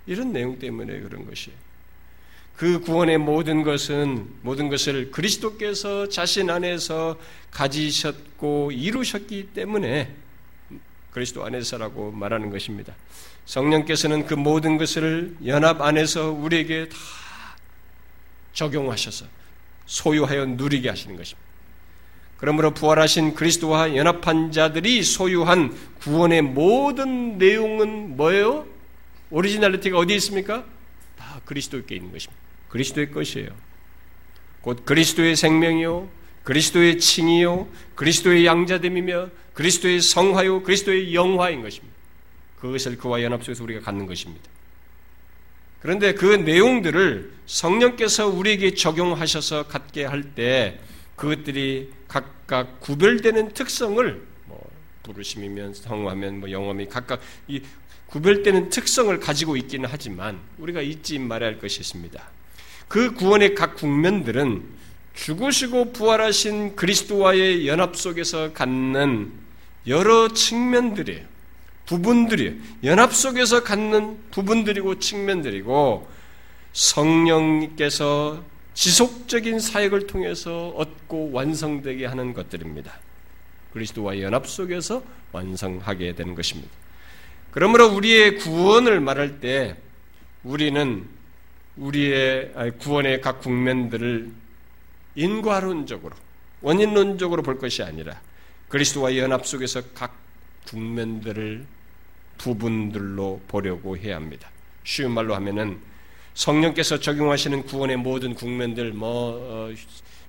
[0.07, 1.59] 이런 내용 때문에 그런 것이에요.
[2.57, 7.19] 그 구원의 모든 것은, 모든 것을 그리스도께서 자신 안에서
[7.51, 10.15] 가지셨고 이루셨기 때문에
[11.11, 12.95] 그리스도 안에서라고 말하는 것입니다.
[13.45, 16.97] 성령께서는 그 모든 것을 연합 안에서 우리에게 다
[18.55, 19.27] 적용하셔서
[19.85, 21.47] 소유하여 누리게 하시는 것입니다.
[22.39, 28.67] 그러므로 부활하신 그리스도와 연합한 자들이 소유한 구원의 모든 내용은 뭐예요?
[29.31, 30.65] originality가 어디에 있습니까?
[31.17, 32.46] 다 그리스도께 있는 것입니다.
[32.69, 33.49] 그리스도의 것이에요.
[34.61, 36.09] 곧 그리스도의 생명이요,
[36.45, 41.95] 그리스도의 칭의요, 그리스도의 양자됨이며 그리스도의 성화요, 그리스도의 영화인 것입니다.
[42.59, 44.45] 그것을 그와 연합 속에서 우리가 갖는 것입니다.
[45.81, 50.81] 그런데 그 내용들을 성령께서 우리에게 적용하셔서 갖게 할 때
[51.17, 54.71] 그것들이 각각 구별되는 특성을 뭐
[55.03, 57.63] 부르심이면 성화면 뭐 영험이 각각 이
[58.07, 62.36] 구별되는 특성을 가지고 있기는 하지만 우리가 잊지 말아야 할 것이 있습니다.
[62.89, 64.65] 그 구원의 각 국면들은
[65.15, 69.33] 죽으시고 부활하신 그리스도와의 연합 속에서 갖는
[69.87, 71.25] 여러 측면들이에요.
[71.87, 72.55] 부분들이에요.
[72.85, 76.09] 연합 속에서 갖는 부분들이고 측면들이고
[76.73, 78.43] 성령께서
[78.75, 83.01] 지속적인 사역을 통해서 얻고 완성되게 하는 것들입니다.
[83.73, 86.71] 그리스도와 연합 속에서 완성하게 되는 것입니다.
[87.51, 89.77] 그러므로 우리의 구원을 말할 때
[90.45, 91.07] 우리는
[91.77, 94.31] 우리의 구원의 각 국면들을
[95.15, 96.15] 인과론적으로
[96.63, 98.21] 원인론적으로 볼 것이 아니라
[98.69, 100.17] 그리스도와 연합 속에서 각
[100.67, 101.65] 국면들을
[102.39, 104.51] 부분들로 보려고 해야 합니다.
[104.85, 105.79] 쉬운 말로 하면은
[106.35, 109.75] 성령께서 적용하시는 구원의 모든 국면들, 뭐 어,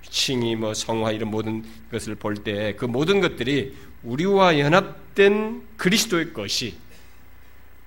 [0.08, 6.76] 칭의, 뭐 성화 이런 모든 것을 볼 때 그 모든 것들이 우리와 연합된 그리스도의 것이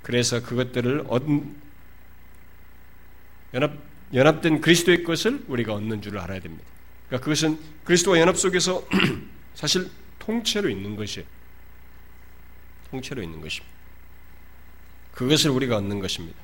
[0.03, 1.23] 그래서 그것들을 얻,
[3.53, 3.73] 연합
[4.13, 6.65] 연합된 그리스도의 것을 우리가 얻는 줄을 알아야 됩니다.
[7.07, 8.85] 그러니까 그것은 그리스도와 연합 속에서
[9.55, 9.89] 사실
[10.19, 11.25] 통째로 있는 것이에요.
[12.89, 13.73] 통째로 있는 것입니다.
[15.13, 16.37] 그것을 우리가 얻는 것입니다.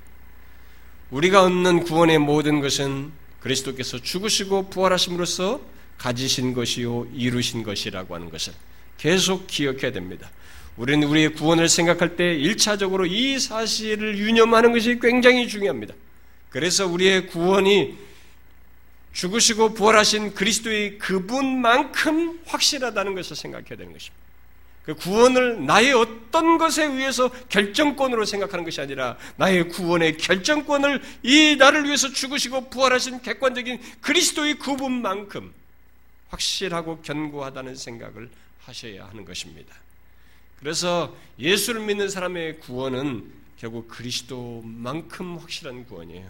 [1.11, 5.61] 우리가 얻는 구원의 모든 것은 그리스도께서 죽으시고 부활하심으로써
[5.97, 8.53] 가지신 것이요 이루신 것이라고 하는 것을
[8.97, 10.29] 계속 기억해야 됩니다.
[10.75, 15.93] 우리는 우리의 구원을 생각할 때 1차적으로 이 사실을 유념하는 것이 굉장히 중요합니다.
[16.49, 17.97] 그래서 우리의 구원이
[19.13, 24.27] 죽으시고 부활하신 그리스도의 그분만큼 확실하다는 것을 생각해야 되는 것입니다.
[24.87, 31.83] 그 구원을 나의 어떤 것에 의해서 결정권으로 생각하는 것이 아니라 나의 구원의 결정권을 이 나를
[31.83, 35.53] 위해서 죽으시고 부활하신 객관적인 그리스도의 그분만큼
[36.29, 38.29] 확실하고 견고하다는 생각을
[38.63, 39.75] 하셔야 하는 것입니다.
[40.59, 43.29] 그래서 예수를 믿는 사람의 구원은
[43.59, 46.29] 결국 그리스도만큼 확실한 구원이에요.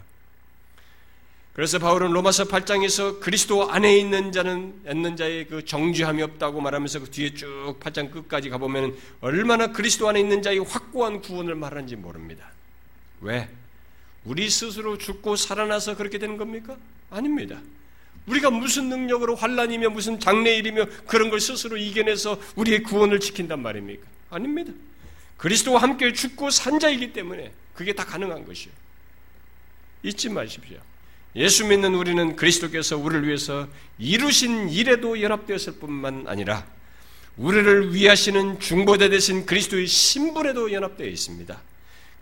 [1.53, 7.09] 그래서 바울은 로마서 8장에서 그리스도 안에 있는 자는 있는 자의 그 정죄함이 없다고 말하면서 그
[7.09, 12.51] 뒤에 쭉 8장 끝까지 가보면 얼마나 그리스도 안에 있는 자의 확고한 구원을 말하는지 모릅니다.
[13.21, 13.49] 왜?
[14.23, 16.77] 우리 스스로 죽고 살아나서 그렇게 되는 겁니까?
[17.09, 17.59] 아닙니다.
[18.27, 24.05] 우리가 무슨 능력으로 환란이며 무슨 장래일이며 그런 걸 스스로 이겨내서 우리의 구원을 지킨단 말입니까?
[24.29, 24.73] 아닙니다.
[25.37, 28.73] 그리스도와 함께 죽고 산 자이기 때문에 그게 다 가능한 것이에요.
[30.03, 30.77] 잊지 마십시오.
[31.35, 33.67] 예수 믿는 우리는 그리스도께서 우리를 위해서
[33.99, 36.65] 이루신 일에도 연합되었을 뿐만 아니라
[37.37, 41.61] 우리를 위하시는 중보대 대신 그리스도의 신분에도 연합되어 있습니다.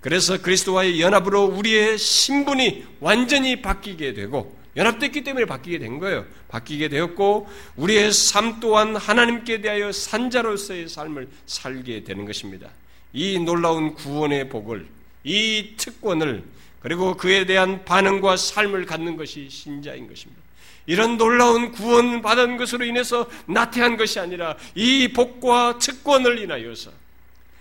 [0.01, 6.25] 그래서 그리스도와의 연합으로 우리의 신분이 완전히 바뀌게 되고 연합됐기 때문에 바뀌게 된 거예요.
[6.49, 7.47] 바뀌게 되었고
[7.77, 12.69] 우리의 삶 또한 하나님께 대하여 산자로서의 삶을 살게 되는 것입니다.
[13.15, 14.87] 이 놀라운 구원의 복을
[15.23, 16.43] 이 특권을
[16.81, 20.43] 그리고 그에 대한 반응과 삶을 갖는 것이 신자인 것입니다.
[20.85, 26.91] 이런 놀라운 구원 받은 것으로 인해서 나태한 것이 아니라 이 복과 특권을 인하여서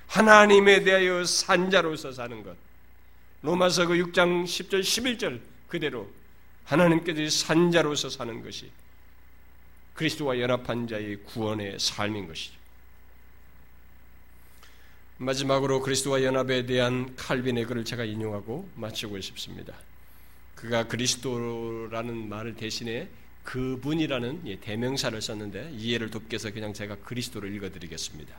[0.08, 2.54] 하나님에 대하여 산자로서 사는 것.
[3.40, 6.10] 로마서 그 6장 10절 11절 그대로
[6.64, 8.70] 하나님께서 산자로서 사는 것이
[9.94, 12.63] 그리스도와 연합한 자의 구원의 삶인 것이죠.
[15.24, 19.74] 마지막으로 그리스도와 연합에 대한 칼빈의 글을 제가 인용하고 마치고 싶습니다.
[20.54, 23.08] 그가 그리스도라는 말을 대신에
[23.42, 28.34] 그분이라는 예, 대명사를 썼는데 이해를 돕기 위해서 그냥 제가 그리스도를 읽어드리겠습니다.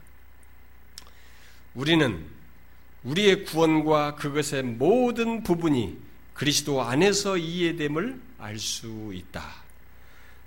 [1.75, 2.25] 우리는
[3.03, 5.97] 우리의 구원과 그것의 모든 부분이
[6.33, 9.65] 그리스도 안에서 이해됨을 알 수 있다.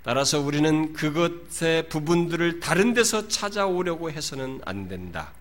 [0.03, 5.33] 따라서 우리는 그것의 부분들을 다른 데서 찾아오려고 해서는 안 된다.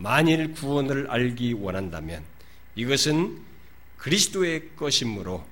[0.00, 2.22] 만일 구원을 알기 원한다면
[2.76, 3.36] 이것은
[3.96, 5.44] 그리스도의 것이므로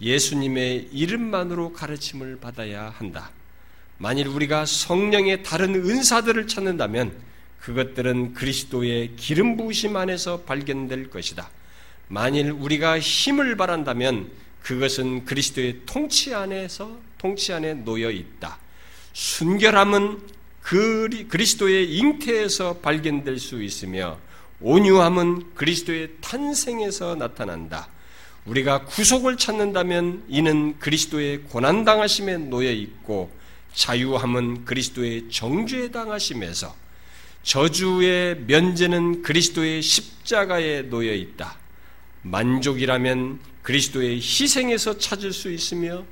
[0.00, 3.32] 예수님의 이름만으로 가르침을 받아야 한다.
[3.98, 7.12] 만일 우리가 성령의 다른 은사들을 찾는다면
[7.58, 11.50] 그것들은 그리스도의 기름 부으심 안에서 발견될 것이다.
[12.06, 14.30] 만일 우리가 힘을 바란다면
[14.62, 18.58] 그것은 그리스도의 통치 안에서 통치 안에 놓여 있다.
[19.12, 20.20] 순결함은
[20.62, 24.18] 그리스도의 잉태에서 발견될 수 있으며
[24.60, 27.88] 온유함은 그리스도의 탄생에서 나타난다.
[28.44, 33.30] 우리가 구속을 찾는다면 이는 그리스도의 고난당하심에 놓여 있고
[33.74, 36.74] 자유함은 그리스도의 정죄 당하심에서
[37.42, 41.58] 저주의 면제는 그리스도의 십자가에 놓여 있다.
[42.22, 46.04] 만족이라면 그리스도의 희생에서 찾을 수 있으며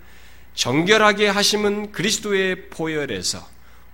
[0.55, 3.47] 정결하게 하심은 그리스도의 보혈에서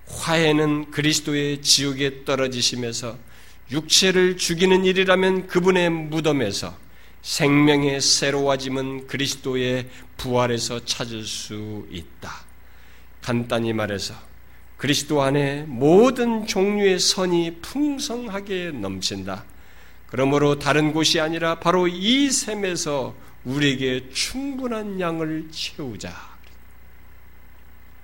[0.07, 3.17] 화해는 그리스도의 지옥에 떨어지심에서
[3.71, 6.77] 육체를 죽이는 일이라면 그분의 무덤에서
[7.21, 12.45] 생명의 새로워짐은 그리스도의 부활에서 찾을 수 있다.
[13.21, 14.13] 간단히 말해서
[14.77, 19.45] 그리스도 안에 모든 종류의 선이 풍성하게 넘친다.
[20.07, 26.34] 그러므로 다른 곳이 아니라 바로 이 셈에서 우리에게 충분한 양을 채우자.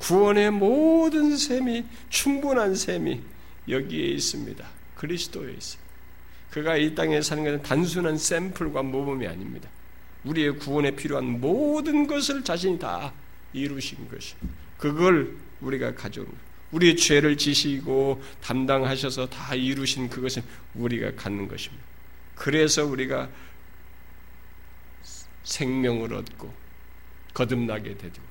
[0.01, 3.21] 구원의 모든 셈이 충분한 셈이
[3.69, 4.67] 여기에 있습니다.
[4.95, 5.91] 그리스도에 있습니다.
[6.49, 9.69] 그가 이 땅에 사는 것은 단순한 샘플과 모범이 아닙니다.
[10.23, 13.13] 우리의 구원에 필요한 모든 것을 자신이 다
[13.53, 14.35] 이루신 것이.
[14.77, 16.25] 그걸 우리가 가져
[16.71, 20.41] 우리의 죄를 지시고 담당하셔서 다 이루신 그것을
[20.73, 21.83] 우리가 갖는 것입니다.
[22.35, 23.29] 그래서 우리가
[25.43, 26.51] 생명을 얻고
[27.33, 28.30] 거듭나게 되고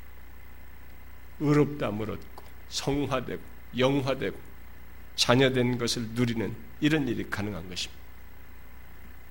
[1.40, 3.42] 의롭다함을 얻고 성화되고
[3.76, 4.38] 영화되고
[5.16, 8.00] 자녀된 것을 누리는 이런 일이 가능한 것입니다.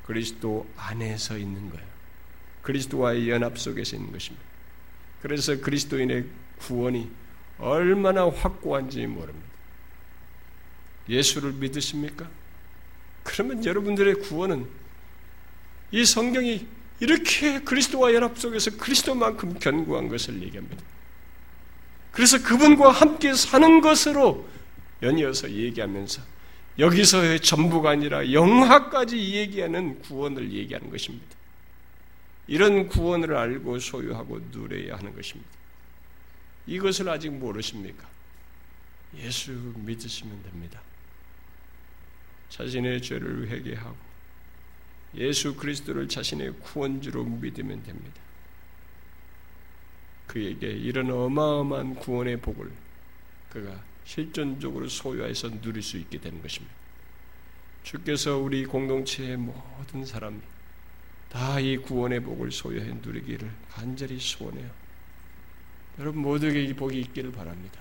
[0.06, 1.86] 그리스도 안에서 있는 거예요.
[2.62, 4.46] 그리스도와의 연합 속에서 있는 것입니다.
[5.22, 6.26] 그래서 그리스도인의
[6.60, 7.10] 구원이
[7.58, 9.48] 얼마나 확고한지 모릅니다.
[11.08, 12.30] 예수를 믿으십니까?
[13.24, 14.68] 그러면 여러분들의 구원은
[15.92, 16.68] 이 성경이
[17.00, 20.84] 이렇게 그리스도와 연합 속에서 그리스도만큼 견고한 것을 얘기합니다.
[22.12, 24.48] 그래서 그분과 함께 사는 것으로
[25.02, 26.22] 연이어서 얘기하면서
[26.80, 31.28] 여기서의 전부가 아니라 영화까지 얘기하는 구원을 얘기하는 것입니다.
[32.48, 35.50] 이런 구원을 알고 소유하고 누려야 하는 것입니다.
[36.66, 38.08] 이것을 아직 모르십니까?
[39.18, 40.82] 예수 믿으시면 됩니다.
[42.50, 43.98] 자신의 죄를 회개하고
[45.16, 48.22] 예수 그리스도를 자신의 구원주로 믿으면 됩니다.
[50.30, 52.72] 그에게 이런 어마어마한 구원의 복을
[53.50, 56.74] 그가 실존적으로 소유해서 누릴 수 있게 되는 것입니다.
[57.84, 60.40] 주께서 우리 공동체의 모든 사람이
[61.30, 64.70] 다 이 구원의 복을 소유해 누리기를 간절히 소원해요.
[65.98, 67.80] 여러분 모두에게 이 복이 있기를 바랍니다.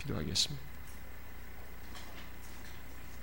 [0.00, 0.65] 기도하겠습니다.